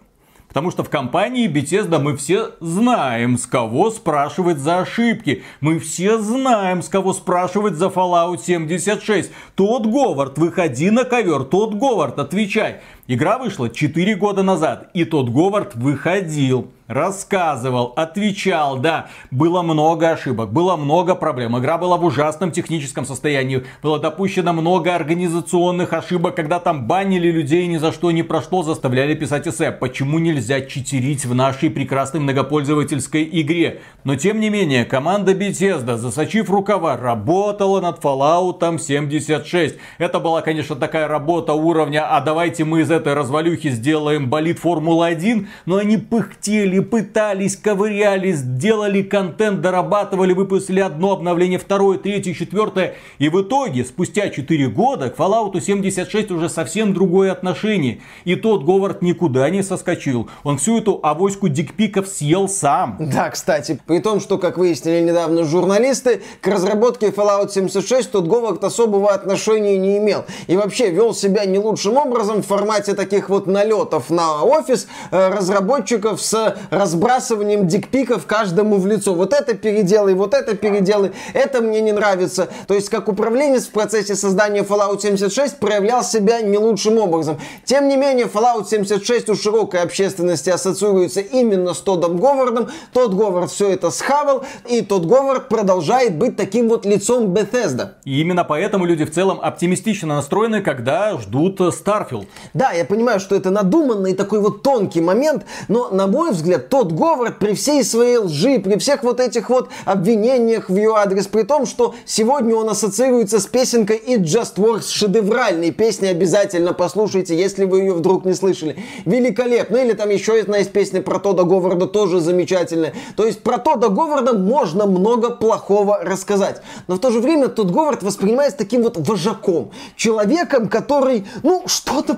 Потому 0.56 0.72
что 0.72 0.86
в 0.86 0.90
компании 0.90 1.50
Bethesda 1.50 2.00
мы 2.00 2.16
все 2.16 2.52
знаем, 2.62 3.38
с 3.38 3.46
кого 3.46 3.92
спрашивать 3.92 4.58
за 4.58 4.80
ошибки. 4.80 5.44
Мы 5.60 5.80
все 5.80 6.18
знаем, 6.18 6.82
с 6.82 6.88
кого 6.88 7.12
спрашивать 7.12 7.74
за 7.74 7.88
Fallout 7.88 8.40
76. 8.42 9.32
Тот 9.56 9.86
Говард, 9.86 10.38
выходи 10.38 10.92
на 10.92 11.04
ковер. 11.04 11.44
Тот 11.44 11.74
Говард, 11.74 12.20
отвечай. 12.20 12.80
Игра 13.08 13.38
вышла 13.38 13.70
4 13.70 14.16
года 14.16 14.42
назад, 14.42 14.90
и 14.96 15.06
тот 15.06 15.30
Говард 15.30 15.76
выходил 15.76 16.72
рассказывал, 16.88 17.94
отвечал, 17.96 18.78
да, 18.78 19.08
было 19.32 19.62
много 19.62 20.12
ошибок, 20.12 20.52
было 20.52 20.76
много 20.76 21.16
проблем, 21.16 21.58
игра 21.58 21.78
была 21.78 21.98
в 21.98 22.06
ужасном 22.06 22.52
техническом 22.52 23.06
состоянии, 23.06 23.66
было 23.82 24.00
допущено 24.00 24.54
много 24.54 24.94
организационных 24.94 25.94
ошибок, 25.94 26.36
когда 26.36 26.60
там 26.60 26.86
банили 26.86 27.32
людей 27.32 27.66
ни 27.68 27.78
за 27.78 27.92
что 27.92 28.12
ни 28.12 28.22
про 28.22 28.42
что, 28.42 28.64
заставляли 28.64 29.16
писать 29.16 29.48
эссе. 29.48 29.72
Почему 29.72 30.20
нельзя 30.20 30.62
читерить 30.62 31.26
в 31.26 31.34
нашей 31.34 31.70
прекрасной 31.70 32.20
многопользовательской 32.20 33.28
игре? 33.32 33.82
Но 34.04 34.16
тем 34.16 34.40
не 34.40 34.50
менее, 34.50 34.86
команда 34.86 35.34
Bethesda, 35.34 35.98
засочив 35.98 36.50
рукава, 36.50 36.98
работала 36.98 37.82
над 37.82 38.00
Fallout 38.00 38.80
76. 38.80 39.76
Это 39.98 40.20
была, 40.20 40.42
конечно, 40.42 40.76
такая 40.76 41.08
работа 41.08 41.54
уровня, 41.54 42.08
а 42.16 42.22
давайте 42.22 42.64
мы 42.64 42.82
из 42.82 42.92
этой 42.96 43.14
развалюхи 43.14 43.70
сделаем 43.70 44.30
болит 44.30 44.60
Формула-1, 44.60 45.46
но 45.66 45.78
они 45.78 45.98
пыхтели 45.98 46.80
пытались, 46.80 47.56
ковырялись, 47.56 48.42
делали 48.42 49.04
контент, 49.04 49.62
дорабатывали, 49.62 50.34
выпустили 50.34 50.80
одно 50.80 51.12
обновление, 51.12 51.60
второе, 51.60 51.98
третье, 51.98 52.34
четвертое. 52.34 52.96
И 53.20 53.30
в 53.30 53.42
итоге, 53.42 53.86
спустя 53.86 54.30
4 54.30 54.68
года, 54.70 55.10
к 55.10 55.18
Fallout 55.18 55.60
76 55.60 56.32
уже 56.32 56.50
совсем 56.50 56.94
другое 56.94 57.32
отношение. 57.32 58.00
И 58.24 58.36
тот 58.36 58.64
Говард 58.64 59.02
никуда 59.02 59.50
не 59.50 59.62
соскочил. 59.62 60.30
Он 60.44 60.58
всю 60.58 60.80
эту 60.80 61.00
авоську 61.04 61.50
дикпиков 61.50 62.08
съел 62.08 62.48
сам. 62.48 62.98
Да, 63.00 63.30
кстати, 63.30 63.80
при 63.86 64.00
том, 64.00 64.20
что, 64.20 64.38
как 64.38 64.58
выяснили 64.58 65.02
недавно 65.02 65.44
журналисты, 65.44 66.22
к 66.42 66.48
разработке 66.48 67.08
Fallout 67.08 67.52
76 67.52 68.12
тот 68.12 68.28
Говард 68.28 68.64
особого 68.64 69.14
отношения 69.14 69.78
не 69.78 69.98
имел. 69.98 70.26
И 70.48 70.56
вообще 70.56 70.90
вел 70.92 71.14
себя 71.14 71.46
не 71.46 71.60
лучшим 71.60 71.98
образом 71.98 72.42
в 72.42 72.46
формате 72.46 72.85
формате 72.86 72.94
таких 72.94 73.30
вот 73.30 73.48
налетов 73.48 74.10
на 74.10 74.44
офис 74.44 74.88
э, 75.12 75.30
разработчиков 75.30 76.22
с 76.22 76.56
разбрасыванием 76.70 77.68
дикпиков 77.68 78.26
каждому 78.26 78.78
в 78.78 78.88
лицо. 78.88 79.14
Вот 79.14 79.34
это 79.34 79.56
переделай, 79.56 80.14
вот 80.14 80.34
это 80.34 80.56
переделай, 80.56 81.12
это 81.34 81.62
мне 81.62 81.82
не 81.82 81.92
нравится. 81.92 82.48
То 82.68 82.74
есть 82.74 82.90
как 82.90 83.08
управленец 83.08 83.66
в 83.66 83.72
процессе 83.72 84.16
создания 84.16 84.62
Fallout 84.62 85.02
76 85.02 85.58
проявлял 85.58 86.04
себя 86.04 86.42
не 86.42 86.58
лучшим 86.58 86.98
образом. 86.98 87.38
Тем 87.66 87.88
не 87.88 87.98
менее, 87.98 88.26
Fallout 88.26 88.68
76 88.70 89.30
у 89.30 89.36
широкой 89.36 89.82
общественности 89.82 90.50
ассоциируется 90.50 91.22
именно 91.22 91.74
с 91.74 91.80
Тодом 91.80 92.18
Говардом. 92.18 92.68
Тот 92.94 93.14
Говард 93.14 93.52
все 93.52 93.70
это 93.70 93.92
схавал, 93.92 94.44
и 94.70 94.82
тот 94.82 95.06
Говард 95.06 95.50
продолжает 95.50 96.18
быть 96.18 96.36
таким 96.36 96.70
вот 96.70 96.86
лицом 96.86 97.34
Bethesda. 97.34 97.90
И 98.06 98.22
именно 98.22 98.44
поэтому 98.44 98.86
люди 98.86 99.06
в 99.06 99.12
целом 99.12 99.40
оптимистично 99.42 100.16
настроены, 100.16 100.62
когда 100.62 101.18
ждут 101.20 101.60
Starfield. 101.60 102.28
Да, 102.54 102.75
я 102.76 102.86
понимаю, 102.86 103.20
что 103.20 103.36
это 103.36 103.50
надуманный 103.50 104.14
такой 104.14 104.40
вот 104.40 104.62
тонкий 104.62 105.02
момент, 105.02 105.46
но, 105.68 105.90
на 105.90 106.08
мой 106.08 106.32
взгляд, 106.32 106.70
тот 106.70 106.92
Говард 106.92 107.40
при 107.40 107.54
всей 107.54 107.84
своей 107.84 108.18
лжи, 108.18 108.60
при 108.60 108.78
всех 108.78 109.04
вот 109.04 109.20
этих 109.20 109.50
вот 109.50 109.70
обвинениях 109.86 110.70
в 110.70 110.76
ее 110.76 110.96
адрес, 110.96 111.28
при 111.28 111.44
том, 111.44 111.66
что 111.66 111.96
сегодня 112.06 112.56
он 112.56 112.70
ассоциируется 112.70 113.40
с 113.40 113.46
песенкой 113.46 113.98
It 113.98 114.22
Just 114.22 114.56
Works, 114.56 114.90
шедевральной 114.90 115.72
песни, 115.72 116.08
обязательно 116.08 116.74
послушайте, 116.74 117.36
если 117.36 117.66
вы 117.66 117.80
ее 117.80 117.94
вдруг 117.94 118.26
не 118.26 118.34
слышали. 118.34 118.78
Великолепно. 119.06 119.78
Или 119.78 119.94
там 119.94 120.10
еще 120.10 120.40
одна 120.40 120.60
из 120.60 120.68
песни 120.68 121.00
про 121.00 121.20
Тода 121.20 121.44
Говарда, 121.44 121.88
тоже 121.88 122.20
замечательная. 122.20 122.94
То 123.16 123.26
есть 123.26 123.42
про 123.42 123.58
Тода 123.58 123.90
Говарда 123.90 124.38
можно 124.38 124.86
много 124.86 125.30
плохого 125.30 126.00
рассказать. 126.02 126.62
Но 126.88 126.96
в 126.96 127.00
то 127.00 127.12
же 127.12 127.20
время 127.20 127.48
тот 127.48 127.72
Говард 127.72 128.04
воспринимается 128.04 128.58
таким 128.58 128.84
вот 128.84 128.98
вожаком. 128.98 129.72
Человеком, 129.96 130.68
который, 130.70 131.26
ну, 131.44 131.64
что-то 131.66 132.14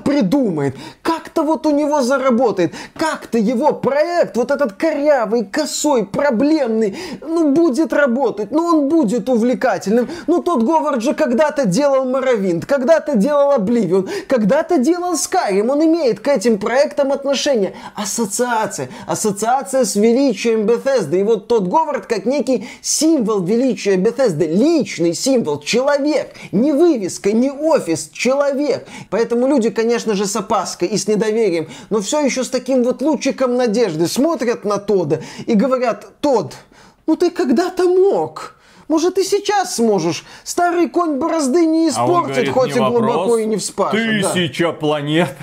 придумает. 0.48 0.76
Как-то 1.02 1.44
вот 1.44 1.66
у 1.66 1.72
него 1.72 2.02
заработает. 2.02 2.74
Как-то 2.96 3.38
его 3.38 3.74
проект, 3.74 4.38
вот 4.38 4.52
этот 4.52 4.74
корявый, 4.74 5.46
косой, 5.46 6.06
проблемный, 6.06 6.98
ну, 7.22 7.52
будет 7.52 7.94
работать. 7.94 8.52
Ну, 8.52 8.64
он 8.64 8.90
будет 8.90 9.30
увлекательным. 9.30 10.10
Ну, 10.28 10.42
тот 10.42 10.64
Говард 10.64 11.02
же 11.02 11.14
когда-то 11.14 11.66
делал 11.66 12.06
Моровинт, 12.06 12.66
когда-то 12.66 13.16
делал 13.16 13.52
Обливион, 13.52 14.10
когда-то 14.28 14.78
делал 14.78 15.14
Skyrim. 15.14 15.70
Он 15.70 15.84
имеет 15.84 16.20
к 16.20 16.28
этим 16.28 16.60
проектам 16.60 17.12
отношение. 17.12 17.74
Ассоциация. 17.96 18.90
Ассоциация 19.06 19.86
с 19.86 19.96
величием 19.96 20.62
Bethesda. 20.62 21.20
И 21.20 21.24
вот 21.24 21.48
тот 21.48 21.68
Говард 21.68 22.06
как 22.06 22.26
некий 22.26 22.68
символ 22.82 23.42
величия 23.42 23.96
Bethesda. 23.96 24.48
Личный 24.48 25.14
символ. 25.14 25.60
Человек. 25.60 26.34
Не 26.52 26.72
вывеска, 26.72 27.32
не 27.32 27.52
офис. 27.52 28.10
Человек. 28.12 28.88
Поэтому 29.10 29.48
люди, 29.48 29.70
конечно 29.70 30.14
же, 30.14 30.26
опаской 30.38 30.88
и 30.88 30.98
с 30.98 31.08
недоверием, 31.08 31.70
но 31.90 32.02
все 32.02 32.22
еще 32.22 32.44
с 32.44 32.50
таким 32.50 32.84
вот 32.84 33.02
лучиком 33.02 33.56
надежды 33.56 34.08
смотрят 34.08 34.64
на 34.64 34.78
Тода 34.78 35.22
и 35.46 35.54
говорят, 35.54 36.20
Тод, 36.22 36.56
ну 37.06 37.16
ты 37.16 37.32
когда-то 37.32 37.84
мог. 37.84 38.56
Может, 38.88 39.18
и 39.18 39.24
сейчас 39.24 39.76
сможешь. 39.76 40.24
Старый 40.44 40.88
конь 40.90 41.18
борозды 41.18 41.66
не 41.66 41.90
испортит, 41.90 42.30
а 42.30 42.34
говорит, 42.34 42.52
хоть 42.52 42.76
и 42.76 42.80
вопрос, 42.80 43.02
глубоко 43.02 43.38
и 43.38 43.46
не 43.46 43.58
вспашет. 43.58 44.34
Тысяча 44.34 44.68
да. 44.68 44.74
планет. 44.74 45.36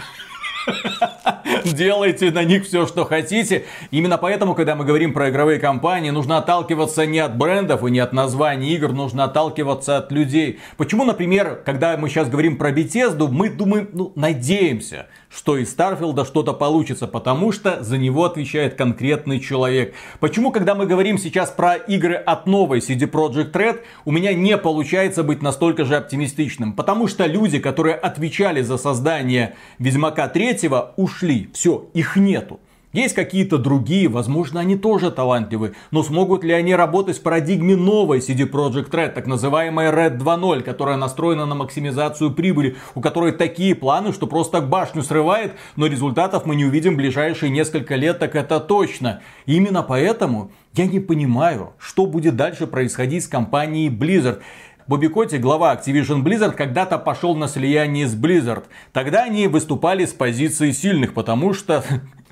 Делайте 1.64 2.30
на 2.30 2.44
них 2.44 2.64
все, 2.64 2.86
что 2.86 3.04
хотите. 3.04 3.64
Именно 3.90 4.18
поэтому, 4.18 4.54
когда 4.54 4.74
мы 4.74 4.84
говорим 4.84 5.12
про 5.12 5.30
игровые 5.30 5.58
компании, 5.58 6.10
нужно 6.10 6.38
отталкиваться 6.38 7.06
не 7.06 7.18
от 7.18 7.36
брендов 7.36 7.84
и 7.84 7.90
не 7.90 8.00
от 8.00 8.12
названий 8.12 8.74
игр, 8.74 8.92
нужно 8.92 9.24
отталкиваться 9.24 9.98
от 9.98 10.12
людей. 10.12 10.60
Почему, 10.76 11.04
например, 11.04 11.62
когда 11.64 11.96
мы 11.96 12.08
сейчас 12.08 12.28
говорим 12.28 12.56
про 12.56 12.70
Bethesda, 12.70 13.28
мы 13.28 13.50
думаем, 13.50 13.88
ну, 13.92 14.12
надеемся, 14.14 15.06
что 15.34 15.56
из 15.56 15.70
Старфилда 15.70 16.24
что-то 16.24 16.52
получится, 16.52 17.06
потому 17.06 17.50
что 17.50 17.82
за 17.82 17.98
него 17.98 18.24
отвечает 18.24 18.74
конкретный 18.74 19.40
человек. 19.40 19.94
Почему, 20.20 20.52
когда 20.52 20.74
мы 20.74 20.86
говорим 20.86 21.18
сейчас 21.18 21.50
про 21.50 21.74
игры 21.74 22.14
от 22.14 22.46
новой 22.46 22.78
CD 22.78 23.10
Projekt 23.10 23.52
Red, 23.52 23.80
у 24.04 24.12
меня 24.12 24.32
не 24.32 24.56
получается 24.56 25.24
быть 25.24 25.42
настолько 25.42 25.84
же 25.84 25.96
оптимистичным? 25.96 26.72
Потому 26.72 27.08
что 27.08 27.26
люди, 27.26 27.58
которые 27.58 27.96
отвечали 27.96 28.62
за 28.62 28.78
создание 28.78 29.56
Ведьмака 29.78 30.28
3, 30.28 30.53
ушли. 30.96 31.50
Все, 31.52 31.86
их 31.94 32.16
нету. 32.16 32.60
Есть 32.94 33.16
какие-то 33.16 33.58
другие, 33.58 34.06
возможно, 34.08 34.60
они 34.60 34.76
тоже 34.76 35.10
талантливые, 35.10 35.72
но 35.90 36.04
смогут 36.04 36.44
ли 36.44 36.52
они 36.52 36.76
работать 36.76 37.18
в 37.18 37.22
парадигме 37.22 37.74
новой 37.74 38.20
CD 38.20 38.48
Projekt 38.48 38.90
Red, 38.92 39.14
так 39.14 39.26
называемая 39.26 39.90
Red 39.90 40.18
2.0, 40.18 40.62
которая 40.62 40.96
настроена 40.96 41.44
на 41.44 41.56
максимизацию 41.56 42.30
прибыли, 42.30 42.76
у 42.94 43.00
которой 43.00 43.32
такие 43.32 43.74
планы, 43.74 44.12
что 44.12 44.28
просто 44.28 44.60
башню 44.60 45.02
срывает, 45.02 45.54
но 45.74 45.86
результатов 45.86 46.46
мы 46.46 46.54
не 46.54 46.66
увидим 46.66 46.94
в 46.94 46.98
ближайшие 46.98 47.50
несколько 47.50 47.96
лет, 47.96 48.20
так 48.20 48.36
это 48.36 48.60
точно. 48.60 49.22
Именно 49.44 49.82
поэтому 49.82 50.52
я 50.74 50.86
не 50.86 51.00
понимаю, 51.00 51.72
что 51.80 52.06
будет 52.06 52.36
дальше 52.36 52.68
происходить 52.68 53.24
с 53.24 53.28
компанией 53.28 53.88
Blizzard. 53.88 54.40
Бобби 54.86 55.08
Котти, 55.08 55.38
глава 55.38 55.74
Activision 55.74 56.22
Blizzard, 56.22 56.52
когда-то 56.52 56.98
пошел 56.98 57.34
на 57.34 57.48
слияние 57.48 58.06
с 58.06 58.14
Blizzard. 58.14 58.64
Тогда 58.92 59.22
они 59.22 59.48
выступали 59.48 60.04
с 60.04 60.12
позиции 60.12 60.72
сильных, 60.72 61.14
потому 61.14 61.54
что 61.54 61.82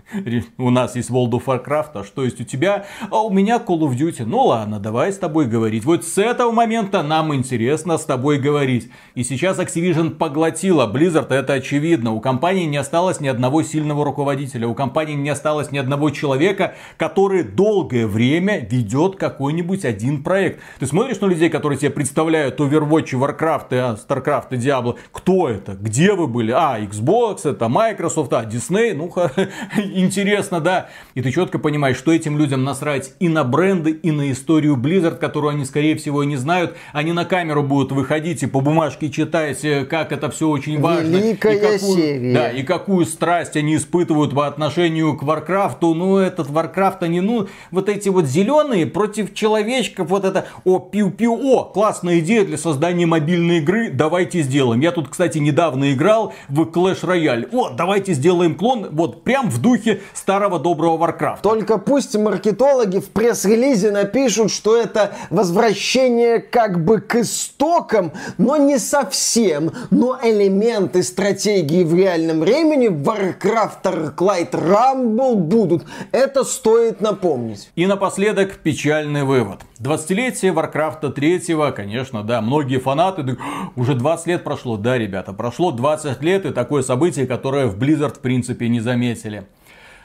у 0.59 0.71
нас 0.71 0.97
есть 0.97 1.11
World 1.11 1.31
of 1.31 1.45
Warcraft, 1.45 1.91
а 1.95 2.05
что 2.05 2.25
есть 2.25 2.41
у 2.41 2.45
тебя? 2.45 2.85
А 3.11 3.23
у 3.23 3.31
меня 3.31 3.57
Call 3.57 3.81
of 3.81 3.97
Duty. 3.97 4.25
Ну 4.27 4.45
ладно, 4.47 4.79
давай 4.79 5.13
с 5.13 5.19
тобой 5.19 5.47
говорить. 5.47 5.85
Вот 5.85 6.05
с 6.05 6.19
этого 6.19 6.53
момента 6.53 7.03
нам 7.03 7.35
интересно 7.35 7.99
с 7.99 8.05
тобой 8.05 8.39
говорить. 8.39 8.91
И 9.15 9.25
сейчас 9.25 9.59
Activision 9.59 10.11
поглотила 10.11 10.91
Blizzard, 10.93 11.33
это 11.33 11.55
очевидно. 11.55 12.13
У 12.13 12.21
компании 12.21 12.65
не 12.65 12.77
осталось 12.77 13.21
ни 13.21 13.29
одного 13.29 13.63
сильного 13.63 14.05
руководителя. 14.05 14.69
У 14.69 14.75
компании 14.75 15.15
не 15.15 15.31
осталось 15.31 15.71
ни 15.71 15.79
одного 15.79 16.11
человека, 16.11 16.75
который 16.97 17.43
долгое 17.43 18.07
время 18.07 18.67
ведет 18.71 19.17
какой-нибудь 19.17 19.85
один 19.85 20.23
проект. 20.23 20.61
Ты 20.79 20.87
смотришь 20.87 21.21
на 21.21 21.27
людей, 21.27 21.49
которые 21.49 21.79
тебе 21.79 21.91
представляют 21.91 22.61
Overwatch, 22.61 23.13
Warcraft, 23.13 23.67
а, 23.71 23.97
Starcraft 23.97 24.47
и 24.51 24.57
Diablo. 24.57 24.97
Кто 25.13 25.49
это? 25.49 25.75
Где 25.75 26.13
вы 26.15 26.27
были? 26.27 26.53
А, 26.53 26.79
Xbox, 26.81 27.49
это 27.49 27.69
Microsoft, 27.69 28.33
а, 28.33 28.45
Disney. 28.45 28.95
Ну, 28.95 29.13
интересно, 30.03 30.61
да. 30.61 30.89
И 31.15 31.23
ты 31.23 31.31
четко 31.31 31.59
понимаешь, 31.59 31.97
что 31.97 32.13
этим 32.13 32.39
людям 32.39 32.65
насрать 32.65 33.15
и 33.21 33.29
на 33.29 33.45
бренды, 33.45 33.91
и 33.91 34.11
на 34.11 34.31
историю 34.33 34.77
Blizzard, 34.77 35.17
которую 35.17 35.53
они, 35.53 35.65
скорее 35.65 35.97
всего, 35.97 36.25
не 36.25 36.37
знают. 36.37 36.77
Они 36.93 37.13
на 37.13 37.25
камеру 37.25 37.63
будут 37.63 37.93
выходить 37.93 38.43
и 38.43 38.47
по 38.47 38.61
бумажке 38.61 39.11
читать, 39.11 39.65
э, 39.65 39.85
как 39.85 40.13
это 40.13 40.31
все 40.31 40.49
очень 40.49 40.81
важно. 40.81 41.17
Великая 41.17 41.57
и 41.57 41.61
какую, 41.61 41.97
серия. 41.97 42.35
Да, 42.35 42.51
и 42.51 42.63
какую 42.63 43.07
страсть 43.07 43.57
они 43.57 43.77
испытывают 43.77 44.35
по 44.35 44.47
отношению 44.47 45.17
к 45.17 45.23
Warcraft 45.23 45.80
у. 45.80 45.95
Ну, 45.95 46.19
этот 46.19 46.51
Warcraft, 46.51 47.03
они, 47.03 47.21
ну, 47.21 47.49
вот 47.71 47.89
эти 47.89 48.09
вот 48.09 48.27
зеленые 48.27 48.87
против 48.87 49.35
человечков, 49.35 50.09
вот 50.09 50.25
это, 50.25 50.47
о, 50.65 50.79
пиу-пиу, 50.79 51.39
о, 51.43 51.65
классная 51.65 52.21
идея 52.21 52.45
для 52.45 52.59
создания 52.59 53.07
мобильной 53.07 53.59
игры, 53.59 53.91
давайте 53.91 54.43
сделаем. 54.43 54.81
Я 54.81 54.93
тут, 54.93 55.09
кстати, 55.09 55.39
недавно 55.39 55.93
играл 55.93 56.33
в 56.49 56.63
Clash 56.63 57.03
Royale. 57.03 57.49
О, 57.53 57.71
давайте 57.71 58.15
сделаем 58.15 58.55
клон, 58.55 58.89
вот 58.91 59.25
прям 59.25 59.51
в 59.51 59.61
духе 59.61 59.92
духе 59.93 60.03
старого 60.15 60.59
доброго 60.59 60.99
Warcraft. 60.99 61.39
Только 61.43 61.79
пусть 61.79 62.17
маркетологи 62.17 62.99
в 62.99 63.11
пресс-релизе 63.11 63.91
напишут, 63.91 64.51
что 64.51 64.77
это 64.77 65.13
возвращение 65.31 66.39
как 66.39 66.85
бы 66.85 67.01
к 67.01 67.17
истокам, 67.17 68.13
но 68.39 68.57
не 68.57 68.79
совсем. 68.79 69.73
Но 69.91 70.19
элементы 70.23 71.03
стратегии 71.03 71.85
в 71.85 71.95
реальном 71.95 72.41
времени 72.41 72.89
в 72.89 73.09
Warcraft 73.09 73.83
Arclight 73.85 74.51
Rumble 74.51 75.35
будут. 75.35 75.85
Это 76.13 76.45
стоит 76.45 77.01
напомнить. 77.01 77.71
И 77.77 77.87
напоследок 77.87 78.57
печальный 78.57 79.25
вывод. 79.25 79.61
20-летие 79.81 80.53
Warcraft 80.53 81.13
3, 81.13 81.73
конечно, 81.75 82.23
да, 82.23 82.41
многие 82.41 82.79
фанаты, 82.79 83.37
уже 83.75 83.95
20 83.95 84.27
лет 84.29 84.45
прошло, 84.45 84.77
да, 84.77 84.97
ребята, 84.97 85.33
прошло 85.33 85.73
20 85.73 86.23
лет 86.23 86.47
и 86.47 86.51
такое 86.51 86.83
событие, 86.83 87.27
которое 87.27 87.67
в 87.67 87.77
Blizzard 87.77 88.17
в 88.17 88.21
принципе 88.21 88.69
не 88.69 88.81
заметили. 88.81 89.45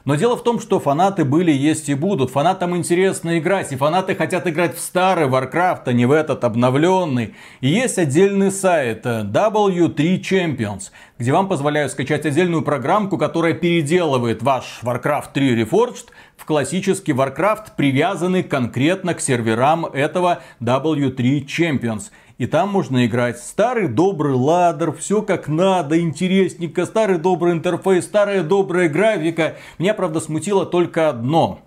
Но 0.08 0.16
дело 0.16 0.38
в 0.38 0.44
том, 0.44 0.62
что 0.62 0.80
фанаты 0.80 1.26
были, 1.26 1.52
есть 1.52 1.90
и 1.90 1.94
будут. 1.94 2.32
Фанатам 2.32 2.78
интересно 2.78 3.40
играть, 3.40 3.74
и 3.74 3.76
фанаты 3.76 4.16
хотят 4.16 4.48
играть 4.48 4.74
в 4.74 4.80
старый 4.80 5.28
Warcraft, 5.28 5.82
а 5.84 5.92
не 5.92 6.06
в 6.06 6.14
этот 6.14 6.46
обновленный. 6.46 7.36
И 7.60 7.68
есть 7.68 7.98
отдельный 7.98 8.52
сайт 8.52 9.06
э, 9.06 9.24
W3 9.26 10.22
Champions, 10.22 10.92
где 11.20 11.34
вам 11.34 11.50
позволяют 11.50 11.92
скачать 11.92 12.26
отдельную 12.26 12.62
программку, 12.62 13.18
которая 13.18 13.54
переделывает 13.54 14.42
ваш 14.42 14.80
Warcraft 14.82 15.34
3 15.34 15.62
Reforged 15.62 16.06
в 16.38 16.46
классический 16.46 17.12
Warcraft, 17.12 17.72
привязанный 17.76 18.44
конкретно 18.44 19.14
к 19.14 19.20
серверам 19.20 19.88
этого 19.88 20.40
W3 20.62 21.46
Champions. 21.46 22.12
И 22.38 22.46
там 22.46 22.70
можно 22.70 23.08
играть 23.08 23.40
старый 23.40 23.88
добрый 23.88 24.36
ладер, 24.36 24.92
все 24.92 25.24
как 25.24 25.48
надо, 25.48 26.00
интересненько, 26.00 26.86
старый 26.86 27.18
добрый 27.18 27.54
интерфейс, 27.54 28.06
старая 28.06 28.44
добрая 28.44 28.90
графика. 28.90 29.56
Меня, 29.80 29.96
правда, 29.96 30.20
смутило 30.20 30.68
только 30.68 31.10
одно. 31.10 31.62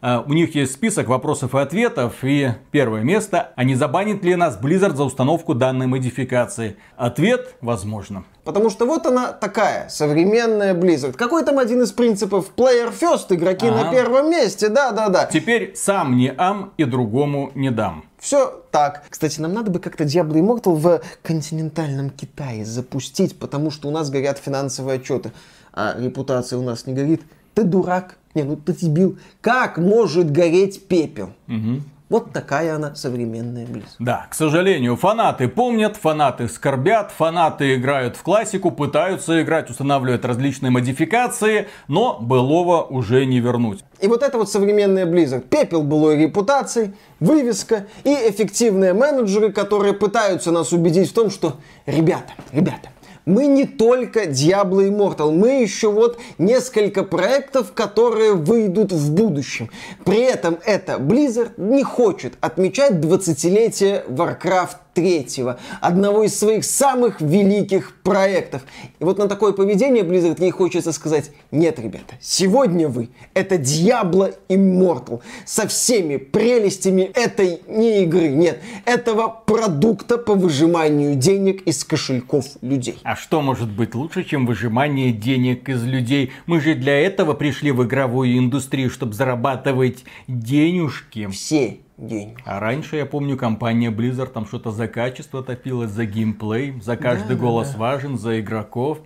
А, 0.00 0.24
у 0.26 0.32
них 0.32 0.56
есть 0.56 0.72
список 0.72 1.06
вопросов 1.06 1.54
и 1.54 1.58
ответов, 1.58 2.24
и 2.24 2.50
первое 2.72 3.02
место, 3.02 3.52
а 3.54 3.62
не 3.62 3.76
забанит 3.76 4.24
ли 4.24 4.34
нас 4.34 4.58
Blizzard 4.60 4.96
за 4.96 5.04
установку 5.04 5.54
данной 5.54 5.86
модификации? 5.86 6.76
Ответ– 6.96 7.54
возможно. 7.60 8.24
Потому 8.42 8.68
что 8.68 8.84
вот 8.84 9.06
она 9.06 9.32
такая, 9.32 9.88
современная 9.88 10.74
Blizzard. 10.74 11.12
Какой 11.12 11.44
там 11.44 11.60
один 11.60 11.82
из 11.82 11.92
принципов? 11.92 12.50
Player 12.56 12.92
first, 12.92 13.26
игроки 13.30 13.68
ага. 13.68 13.84
на 13.84 13.90
первом 13.92 14.30
месте, 14.30 14.68
да-да-да. 14.70 15.26
Теперь 15.26 15.74
сам 15.76 16.16
не 16.16 16.34
ам 16.36 16.72
и 16.76 16.84
другому 16.84 17.52
не 17.54 17.70
дам. 17.70 18.04
Все 18.26 18.60
так. 18.72 19.04
Кстати, 19.08 19.38
нам 19.38 19.54
надо 19.54 19.70
бы 19.70 19.78
как-то 19.78 20.02
Diablo 20.02 20.32
Immortal 20.32 20.74
в 20.74 21.00
континентальном 21.22 22.10
Китае 22.10 22.64
запустить, 22.64 23.38
потому 23.38 23.70
что 23.70 23.86
у 23.86 23.92
нас 23.92 24.10
горят 24.10 24.38
финансовые 24.38 24.98
отчеты, 24.98 25.30
а 25.72 25.94
репутация 25.96 26.58
у 26.58 26.62
нас 26.62 26.86
не 26.88 26.92
горит. 26.92 27.22
Ты 27.54 27.62
дурак. 27.62 28.16
Не, 28.34 28.42
ну 28.42 28.56
ты 28.56 28.72
дебил. 28.72 29.16
Как 29.40 29.78
может 29.78 30.32
гореть 30.32 30.88
пепел? 30.88 31.34
Угу. 31.46 31.82
Вот 32.08 32.32
такая 32.32 32.76
она 32.76 32.94
современная 32.94 33.66
Близ. 33.66 33.96
Да, 33.98 34.28
к 34.30 34.34
сожалению, 34.34 34.94
фанаты 34.96 35.48
помнят, 35.48 35.96
фанаты 35.96 36.48
скорбят, 36.48 37.10
фанаты 37.10 37.74
играют 37.74 38.14
в 38.16 38.22
классику, 38.22 38.70
пытаются 38.70 39.42
играть, 39.42 39.70
устанавливают 39.70 40.24
различные 40.24 40.70
модификации, 40.70 41.66
но 41.88 42.16
былого 42.20 42.82
уже 42.82 43.26
не 43.26 43.40
вернуть. 43.40 43.84
И 44.00 44.06
вот 44.06 44.22
это 44.22 44.38
вот 44.38 44.48
современная 44.48 45.04
Blizzard. 45.04 45.48
Пепел 45.48 45.82
былой 45.82 46.16
репутации, 46.16 46.94
вывеска 47.18 47.86
и 48.04 48.10
эффективные 48.10 48.92
менеджеры, 48.92 49.50
которые 49.50 49.92
пытаются 49.92 50.52
нас 50.52 50.72
убедить 50.72 51.10
в 51.10 51.12
том, 51.12 51.28
что 51.28 51.56
ребята, 51.86 52.34
ребята, 52.52 52.90
мы 53.26 53.48
не 53.48 53.66
только 53.66 54.24
Diablo 54.24 54.88
Immortal, 54.88 55.32
мы 55.32 55.60
еще 55.60 55.90
вот 55.90 56.18
несколько 56.38 57.02
проектов, 57.02 57.72
которые 57.74 58.34
выйдут 58.34 58.92
в 58.92 59.12
будущем. 59.12 59.68
При 60.04 60.20
этом 60.20 60.58
это 60.64 60.94
Blizzard 60.94 61.52
не 61.56 61.82
хочет 61.82 62.34
отмечать 62.40 62.92
20-летие 62.92 64.08
Warcraft 64.08 64.76
третьего, 64.96 65.60
одного 65.82 66.24
из 66.24 66.36
своих 66.36 66.64
самых 66.64 67.20
великих 67.20 67.94
проектов. 67.96 68.62
И 68.98 69.04
вот 69.04 69.18
на 69.18 69.28
такое 69.28 69.52
поведение 69.52 70.02
Blizzard 70.02 70.40
ей 70.40 70.50
хочется 70.50 70.90
сказать, 70.90 71.32
нет, 71.50 71.78
ребята, 71.78 72.14
сегодня 72.18 72.88
вы 72.88 73.10
это 73.34 73.56
Diablo 73.56 74.34
Immortal 74.48 75.20
со 75.44 75.68
всеми 75.68 76.16
прелестями 76.16 77.02
этой 77.02 77.60
не 77.68 78.04
игры, 78.04 78.28
нет, 78.28 78.62
этого 78.86 79.28
продукта 79.28 80.16
по 80.16 80.32
выжиманию 80.34 81.14
денег 81.14 81.60
из 81.66 81.84
кошельков 81.84 82.46
людей. 82.62 82.98
А 83.02 83.16
что 83.16 83.42
может 83.42 83.68
быть 83.68 83.94
лучше, 83.94 84.24
чем 84.24 84.46
выжимание 84.46 85.12
денег 85.12 85.68
из 85.68 85.84
людей? 85.84 86.32
Мы 86.46 86.62
же 86.62 86.74
для 86.74 86.98
этого 86.98 87.34
пришли 87.34 87.70
в 87.70 87.84
игровую 87.84 88.38
индустрию, 88.38 88.88
чтобы 88.88 89.12
зарабатывать 89.12 90.04
денежки. 90.26 91.26
Все 91.26 91.80
денег. 91.98 92.38
А 92.44 92.60
раньше, 92.60 92.96
я 92.96 93.06
помню, 93.06 93.36
компания 93.36 93.90
Blizzard 93.90 94.32
там 94.32 94.46
что-то 94.46 94.70
за 94.70 94.88
качество 94.88 95.42
топилась, 95.42 95.90
за 95.90 96.04
геймплей, 96.04 96.80
за 96.80 96.96
каждый 96.96 97.36
да, 97.36 97.42
голос 97.42 97.70
да. 97.70 97.78
важен, 97.78 98.18
за 98.18 98.40
игроков. 98.40 98.98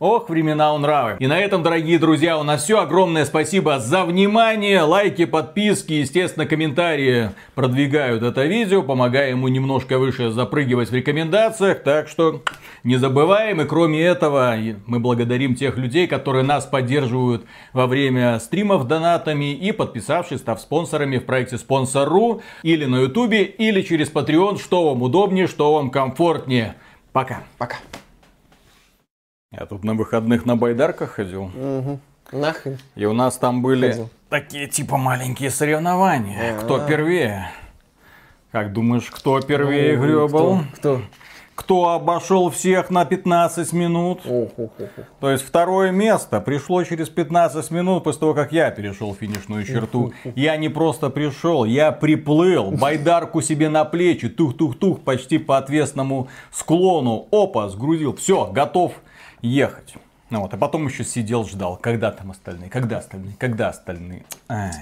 Ох, 0.00 0.30
времена 0.30 0.72
унравы. 0.72 1.16
И 1.18 1.26
на 1.26 1.38
этом, 1.38 1.62
дорогие 1.62 1.98
друзья, 1.98 2.38
у 2.38 2.42
нас 2.42 2.64
все. 2.64 2.80
Огромное 2.80 3.26
спасибо 3.26 3.78
за 3.78 4.06
внимание. 4.06 4.80
Лайки, 4.80 5.26
подписки, 5.26 5.92
естественно, 5.92 6.46
комментарии 6.46 7.32
продвигают 7.54 8.22
это 8.22 8.46
видео, 8.46 8.82
помогая 8.82 9.28
ему 9.28 9.48
немножко 9.48 9.98
выше 9.98 10.30
запрыгивать 10.30 10.88
в 10.88 10.94
рекомендациях. 10.94 11.82
Так 11.82 12.08
что 12.08 12.42
не 12.82 12.96
забываем. 12.96 13.60
И 13.60 13.66
кроме 13.66 14.00
этого, 14.00 14.56
мы 14.86 15.00
благодарим 15.00 15.54
тех 15.54 15.76
людей, 15.76 16.06
которые 16.06 16.44
нас 16.44 16.64
поддерживают 16.64 17.44
во 17.74 17.86
время 17.86 18.40
стримов 18.40 18.86
донатами 18.86 19.52
и 19.52 19.70
подписавшись, 19.70 20.40
став 20.40 20.62
спонсорами 20.62 21.18
в 21.18 21.26
проекте 21.26 21.58
Спонсор.ру 21.58 22.40
или 22.62 22.86
на 22.86 23.00
Ютубе, 23.02 23.42
или 23.42 23.82
через 23.82 24.10
Patreon, 24.10 24.58
что 24.58 24.88
вам 24.88 25.02
удобнее, 25.02 25.46
что 25.46 25.74
вам 25.74 25.90
комфортнее. 25.90 26.76
Пока. 27.12 27.42
Пока. 27.58 27.76
Я 29.52 29.66
тут 29.66 29.82
на 29.82 29.94
выходных 29.94 30.46
на 30.46 30.54
байдарках 30.54 31.10
ходил. 31.10 31.46
Угу. 31.46 31.98
Нахрен. 32.30 32.78
И 32.94 33.04
у 33.04 33.12
нас 33.12 33.36
там 33.36 33.62
были 33.62 33.90
ходил. 33.90 34.10
такие 34.28 34.68
типа 34.68 34.96
маленькие 34.96 35.50
соревнования. 35.50 36.52
А-а-а. 36.52 36.62
Кто 36.62 36.78
первее? 36.86 37.50
Как 38.52 38.72
думаешь, 38.72 39.10
кто 39.10 39.40
первее 39.40 39.96
ну, 39.96 40.04
гребал? 40.04 40.60
Кто? 40.74 40.76
кто? 40.76 41.02
Кто 41.56 41.88
обошел 41.88 42.48
всех 42.50 42.90
на 42.90 43.04
15 43.04 43.72
минут? 43.72 44.20
Ох, 44.24 44.50
ох, 44.56 44.70
ох. 44.78 45.04
То 45.18 45.30
есть 45.30 45.44
второе 45.44 45.90
место 45.90 46.40
пришло 46.40 46.84
через 46.84 47.08
15 47.08 47.72
минут 47.72 48.04
после 48.04 48.20
того, 48.20 48.34
как 48.34 48.52
я 48.52 48.70
перешел 48.70 49.12
финишную 49.14 49.64
черту. 49.64 50.12
Я 50.36 50.56
не 50.56 50.68
просто 50.68 51.10
пришел, 51.10 51.64
я 51.64 51.90
приплыл, 51.90 52.70
байдарку 52.70 53.42
себе 53.42 53.68
на 53.68 53.84
плечи, 53.84 54.28
тух-тух-тух, 54.28 55.00
почти 55.00 55.38
по 55.38 55.58
отвесному 55.58 56.28
склону. 56.52 57.26
Опа, 57.32 57.68
сгрузил. 57.68 58.14
Все, 58.14 58.46
готов 58.46 58.92
ехать. 59.42 59.94
Ну 60.30 60.42
вот, 60.42 60.54
а 60.54 60.56
потом 60.56 60.86
еще 60.86 61.04
сидел, 61.04 61.44
ждал, 61.44 61.76
когда 61.76 62.12
там 62.12 62.30
остальные, 62.30 62.70
когда 62.70 62.98
остальные, 62.98 63.34
когда 63.38 63.68
остальные. 63.68 64.24
Ай, 64.48 64.72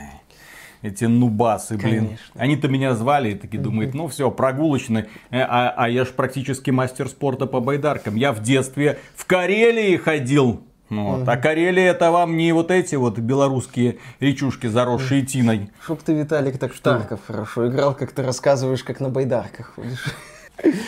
эти 0.83 1.05
нубасы, 1.05 1.77
блин. 1.77 2.07
Конечно. 2.07 2.35
Они-то 2.37 2.68
меня 2.68 2.94
звали 2.94 3.31
и 3.31 3.35
такие 3.35 3.61
думают, 3.61 3.94
ну 3.94 4.09
все, 4.09 4.31
прогулочный. 4.31 5.07
Э, 5.31 5.40
а, 5.40 5.75
а 5.77 5.88
я 5.88 6.05
ж 6.05 6.09
практически 6.09 6.71
мастер 6.71 7.09
спорта 7.09 7.47
по 7.47 7.61
байдаркам. 7.61 8.14
Я 8.14 8.33
в 8.33 8.42
детстве 8.42 8.99
в 9.16 9.25
Карелии 9.25 9.97
ходил. 9.97 10.62
Ну, 10.90 11.05
вот. 11.05 11.23
угу. 11.23 11.31
А 11.31 11.37
Карелия 11.37 11.90
это 11.90 12.11
вам 12.11 12.37
не 12.37 12.53
вот 12.53 12.71
эти 12.71 12.94
вот 12.94 13.18
белорусские 13.18 13.99
речушки, 14.21 14.68
заросшие 14.68 15.23
тиной. 15.23 15.71
Чтоб 15.83 16.01
ты, 16.03 16.14
Виталик, 16.14 16.59
так 16.59 16.73
в 16.73 16.81
танков 16.81 17.21
хорошо 17.27 17.68
играл, 17.68 17.94
как 17.94 18.12
ты 18.12 18.23
рассказываешь, 18.23 18.85
как 18.85 19.01
на 19.01 19.11
байдарках 19.11 19.75
ходишь. 19.75 20.05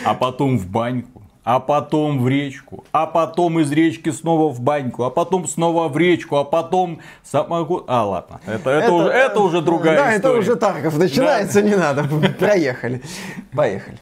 А 0.05 0.13
потом 0.15 0.57
в 0.57 0.67
баньку 0.67 1.21
а 1.43 1.59
потом 1.59 2.21
в 2.21 2.27
речку, 2.27 2.83
а 2.91 3.07
потом 3.07 3.59
из 3.59 3.71
речки 3.71 4.09
снова 4.09 4.53
в 4.53 4.61
баньку, 4.61 5.03
а 5.03 5.09
потом 5.09 5.47
снова 5.47 5.87
в 5.87 5.97
речку, 5.97 6.37
а 6.37 6.43
потом 6.43 6.99
самогон... 7.23 7.83
А, 7.87 8.05
ладно, 8.05 8.39
это, 8.45 8.69
это, 8.69 8.69
это, 8.69 8.91
уже, 8.93 9.09
это 9.09 9.39
уже 9.39 9.61
другая 9.61 9.97
да, 9.97 10.17
история. 10.17 10.21
Да, 10.21 10.29
это 10.29 10.39
уже 10.39 10.55
Тарков 10.55 10.97
начинается, 10.97 11.61
да. 11.61 11.69
не 11.69 11.75
надо, 11.75 12.03
проехали, 12.39 13.01
поехали. 13.55 13.97